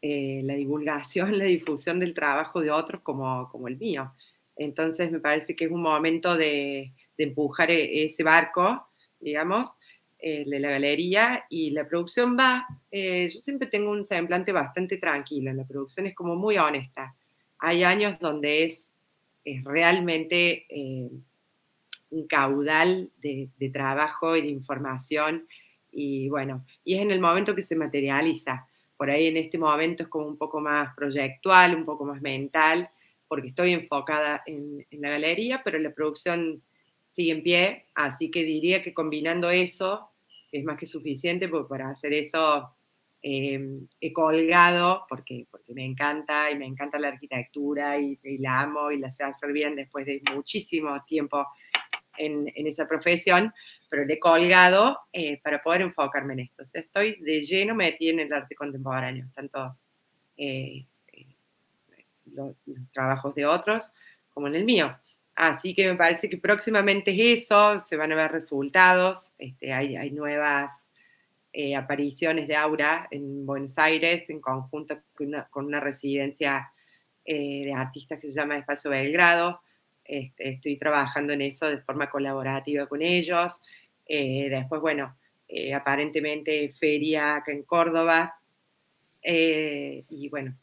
[0.03, 4.13] eh, la divulgación, la difusión del trabajo de otros como, como el mío.
[4.57, 8.89] Entonces me parece que es un momento de, empujar e, ese barco,
[9.21, 9.73] digamos,
[10.19, 15.53] eh, de la galería y la producción va, yo siempre tengo un semblante bastante tranquilo,
[15.53, 17.15] la producción es como muy honesta.
[17.59, 18.95] Hay años donde es,
[19.45, 20.67] es realmente
[22.11, 25.47] un caudal de, trabajo y de información
[25.99, 28.69] y bueno, y es en el momento que se materializa.
[28.99, 32.91] Por ahí en este momento es como un poco más proyectual, un poco más mental,
[33.27, 36.63] porque estoy enfocada en, la galería, pero la producción
[37.11, 40.11] sigue en pie, así que diría que combinando eso
[40.53, 42.69] es más que suficiente, porque para hacer eso
[43.23, 43.59] eh,
[43.99, 48.93] he colgado, porque, porque me encanta y me encanta la arquitectura y, y, la amo
[48.93, 51.47] y la sé hacer bien después de muchísimo tiempo
[52.19, 53.53] en, esa profesión,
[53.89, 56.63] pero le he colgado eh, para poder enfocarme en esto.
[56.75, 59.77] Estoy de lleno metida en el arte contemporáneo, tanto
[60.37, 61.27] eh, eh,
[62.33, 62.57] los,
[62.93, 63.93] trabajos de otros
[64.31, 64.97] como en el mío.
[65.35, 70.11] Así que me parece que próximamente es eso, se van a ver resultados, este, hay,
[70.11, 70.91] nuevas
[71.75, 76.71] apariciones de Aura en Buenos Aires en conjunto con una, con una residencia
[77.25, 79.63] de artistas que se llama Espacio Belgrado.
[80.09, 83.61] Este, estoy trabajando en eso de forma colaborativa con ellos.
[84.07, 85.17] Eh, después, bueno,
[85.49, 88.37] eh, aparentemente feria en Córdoba.
[89.23, 90.57] Eh, y bueno,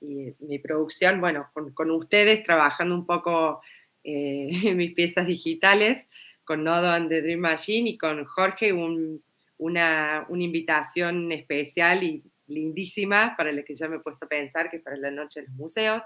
[0.00, 3.60] y mi producción, bueno, con, ustedes trabajando un poco
[4.04, 6.06] en mis piezas digitales,
[6.44, 13.34] con Nodo and the Dream Machine y con Jorge, una, una invitación especial y lindísima
[13.36, 15.46] para la que ya me he puesto a pensar, que es para la Noche de
[15.46, 16.02] los Museos.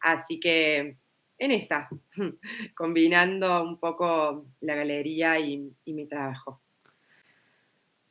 [0.00, 0.96] Así que
[1.38, 1.88] en esa,
[2.74, 6.60] combinando un poco la galería y, mi trabajo.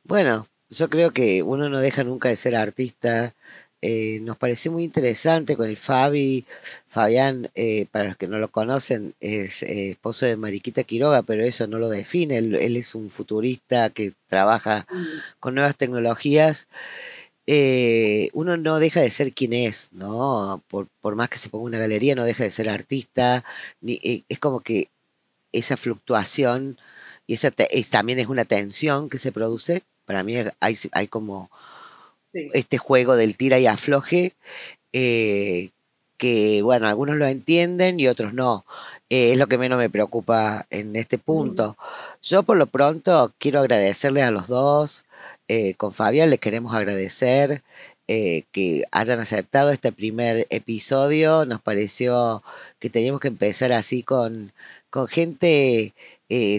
[0.04, 3.34] Bueno, yo creo que uno no deja nunca de ser artista.
[3.82, 6.44] Eh, nos pareció muy interesante con el Fabi.
[6.88, 11.42] Fabián, eh, para los que no lo conocen, es eh, esposo de Mariquita Quiroga, pero
[11.42, 12.38] eso no lo define.
[12.38, 15.04] Él, él es un futurista que trabaja mm.
[15.40, 16.68] con nuevas tecnologías
[17.46, 20.62] eh, uno no deja de ser quien es, ¿no?
[20.68, 23.44] Por, más que se ponga una galería, no deja de ser artista.
[23.80, 24.90] Ni, eh, es como que
[25.52, 26.78] esa fluctuación
[27.26, 27.50] y esa
[27.90, 29.84] también es una tensión que se produce.
[30.06, 31.50] Para mí hay, hay como
[32.32, 34.34] este juego del tira y afloje,
[34.92, 35.70] eh,
[36.18, 38.64] que bueno, algunos lo entienden y otros no.
[39.08, 41.76] Es lo que menos me preocupa en este punto.
[42.22, 45.04] Yo por lo pronto quiero agradecerles a los dos.
[45.48, 47.62] Eh, con Fabián les queremos agradecer
[48.08, 51.44] que hayan aceptado este primer episodio.
[51.44, 52.44] Nos pareció
[52.78, 54.52] que teníamos que empezar así con,
[54.90, 55.92] con gente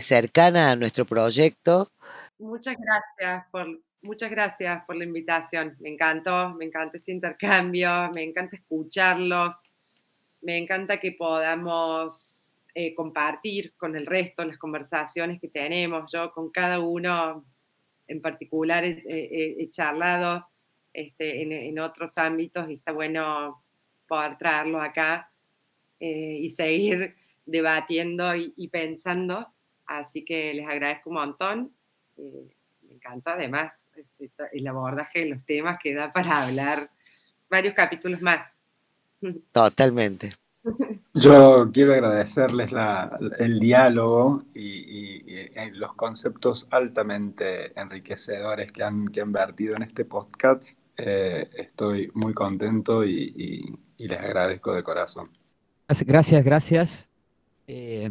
[0.02, 1.90] cercana a nuestro proyecto.
[2.38, 5.76] Muchas gracias por, muchas gracias por la invitación.
[5.80, 9.56] Me encantó, me encanta este intercambio, me encanta escucharlos,
[10.42, 16.12] me encanta que podamos eh, compartir con el resto las conversaciones que tenemos.
[16.12, 17.44] Yo con cada uno
[18.08, 20.48] en particular he, charlado
[20.94, 23.64] este, en, otros ámbitos y está bueno
[24.08, 25.32] poder traerlo acá
[26.00, 29.48] eh, y seguir debatiendo y, pensando.
[29.86, 31.74] Así que les agradezco un montón.
[32.18, 32.50] Eh,
[32.82, 33.84] me encanta además
[34.20, 36.90] este, el abordaje de los temas que da para hablar
[37.50, 38.54] varios capítulos más.
[39.52, 40.34] Totalmente.
[41.20, 42.72] Yo quiero agradecerles
[43.40, 45.20] el diálogo y,
[45.74, 50.80] los conceptos altamente enriquecedores que han, que han vertido en este podcast.
[50.98, 55.30] Eh, estoy muy contento y, les agradezco de corazón.
[56.06, 57.10] Gracias, gracias.
[57.68, 58.10] Eh,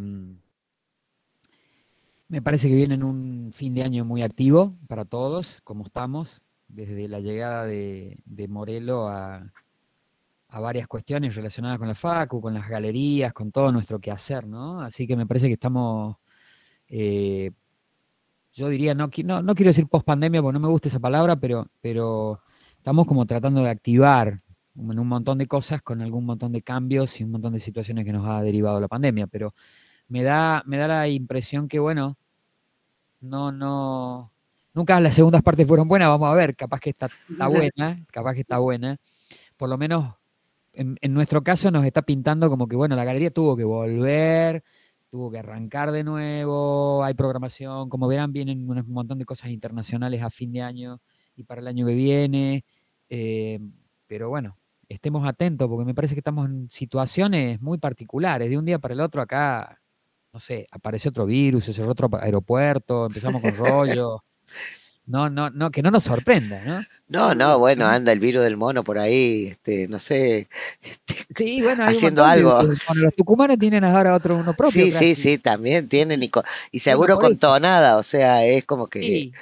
[2.29, 6.43] me parece que viene en un fin de año muy activo para todos, como estamos,
[6.69, 9.53] desde la llegada de, Morelo a,
[10.61, 14.81] varias cuestiones relacionadas con la FACU, con las galerías, con todo nuestro quehacer, ¿no?
[14.81, 16.17] Así que me parece que estamos,
[16.89, 17.51] eh,
[18.53, 21.37] yo diría, no, no, no quiero decir post pandemia porque no me gusta esa palabra,
[21.37, 22.41] pero, pero
[22.77, 24.39] estamos como tratando de activar
[24.77, 28.05] en un montón de cosas con algún montón de cambios y un montón de situaciones
[28.05, 29.55] que nos ha derivado la pandemia, pero
[30.09, 32.17] me da, me da la impresión que, bueno,
[33.21, 34.33] no, no,
[34.75, 37.09] nunca las segundas partes fueron buenas, vamos a ver, capaz que está,
[37.49, 38.99] buena, capaz que está buena.
[39.57, 40.15] Por lo menos
[40.77, 44.63] en, nuestro caso nos está pintando como que, bueno, la galería tuvo que volver,
[45.11, 50.23] tuvo que arrancar de nuevo, hay programación, como verán, vienen un montón de cosas internacionales
[50.23, 51.01] a fin de año
[51.35, 52.65] y para el año que viene,
[53.09, 53.59] eh,
[54.07, 54.59] pero bueno,
[54.89, 58.95] estemos atentos porque me parece que estamos en situaciones muy particulares, de un día para
[58.95, 59.81] el otro acá
[60.37, 64.23] no sé, aparece otro virus, se cerró otro aeropuerto, empezamos con rollo.
[65.07, 66.85] No, no, no, que no nos sorprenda, ¿no?
[67.09, 70.49] No, no, bueno, anda el virus del mono por ahí, este, no sé,
[70.83, 72.55] este, sí, bueno, haciendo algo.
[72.57, 74.85] Bueno, los tucumanos tienen ahora otro uno propio.
[74.85, 76.31] Sí, sí, sí, también tienen y,
[76.73, 79.01] y seguro con tonada, o sea, es como que.
[79.01, 79.33] Sí,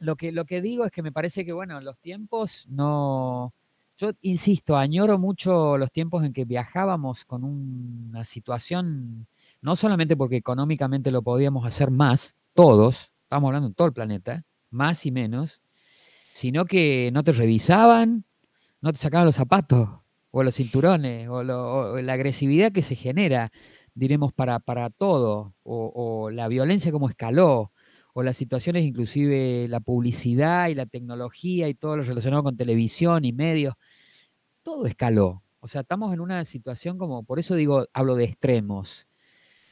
[0.00, 3.52] lo que lo que digo es que me parece que bueno, los tiempos no.
[3.98, 9.26] Yo insisto, añoro mucho los tiempos en que viajábamos con una situación
[9.62, 14.44] no solamente porque económicamente lo podíamos hacer más, todos, estamos hablando en todo el planeta,
[14.70, 15.60] más y menos,
[16.32, 18.24] sino que no te revisaban,
[18.80, 19.88] no te sacaban los zapatos
[20.30, 23.50] o los cinturones o, la agresividad que se genera,
[23.94, 27.72] diremos, para, para todo, o, la violencia como escaló,
[28.12, 33.24] o las situaciones, inclusive la publicidad y la tecnología y todo lo relacionado con televisión
[33.24, 33.74] y medios,
[34.62, 35.42] todo escaló.
[35.60, 39.06] O sea, estamos en una situación como, por eso digo, hablo de extremos.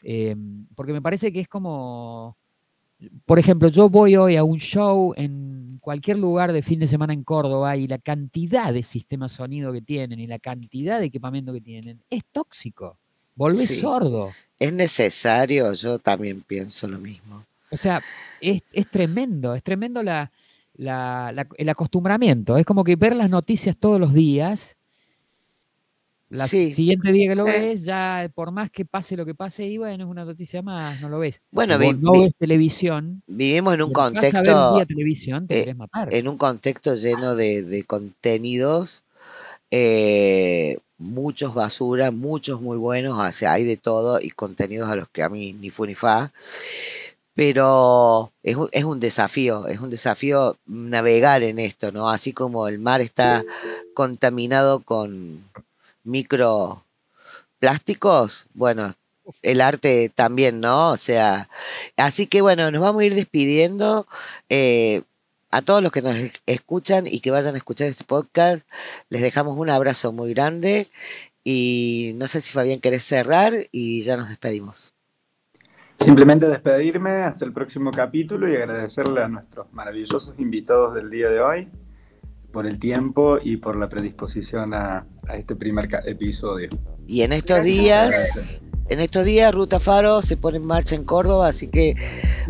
[0.03, 2.37] Em, porque me parece que es como,
[3.25, 7.13] por ejemplo, yo voy hoy a un show en cualquier lugar de fin de semana
[7.13, 11.53] en Córdoba y la cantidad de sistemas sonido que tienen y la cantidad de equipamiento
[11.53, 12.99] que tienen es tóxico.
[13.35, 14.33] Volvés sordo.
[14.59, 17.45] Es necesario, yo también pienso lo mismo.
[17.71, 18.01] O sea,
[18.41, 20.31] es, tremendo, es tremendo la,
[20.77, 22.57] el acostumbramiento.
[22.57, 24.77] Es como que ver las noticias todos los días
[26.35, 27.61] la siguiente día que lo eh.
[27.61, 31.01] ves, ya por más que pase lo que pase, y bueno, es una noticia más,
[31.01, 31.41] no lo ves.
[31.51, 33.23] Bueno, no ves televisión.
[33.27, 34.85] Vivimos en un contexto.
[34.87, 36.13] televisión, te eh, matar.
[36.13, 39.05] En un contexto lleno de, contenidos,
[39.71, 45.09] eh, muchos basura, muchos muy buenos, o sea, hay de todo, y contenidos a los
[45.09, 46.33] que a mí ni fu ni fa.
[47.37, 52.09] Pero es, es un desafío, es un desafío navegar en esto, ¿no?
[52.09, 53.45] Así como el mar está
[53.93, 55.43] contaminado con
[56.05, 58.95] microplásticos, bueno,
[59.43, 60.91] el arte también, ¿no?
[60.91, 61.49] O sea,
[61.97, 64.07] así que bueno, nos vamos a ir despidiendo.
[64.49, 65.03] Eh,
[65.51, 68.67] a todos los que nos escuchan y que vayan a escuchar este podcast,
[69.09, 70.89] les dejamos un abrazo muy grande
[71.45, 74.93] y no sé si Fabián querés cerrar y ya nos despedimos.
[76.01, 81.41] Simplemente despedirme hasta el próximo capítulo y agradecerle a nuestros maravillosos invitados del día de
[81.41, 81.69] hoy
[82.55, 86.71] por el tiempo y por la predisposición a, este primer episodio.
[87.07, 91.49] Y en estos días, en estos días Ruta Faro se pone en marcha en Córdoba,
[91.49, 91.97] así que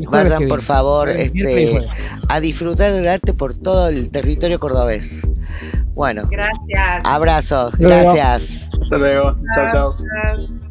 [0.09, 0.63] vayan que por viene.
[0.63, 1.81] favor este,
[2.29, 5.27] a disfrutar del arte por todo el territorio cordobés.
[5.95, 7.01] Bueno, Gracias.
[7.05, 8.71] abrazos, gracias.
[8.83, 9.37] Hasta luego.
[9.55, 9.71] Chao.
[9.73, 10.64] Chao.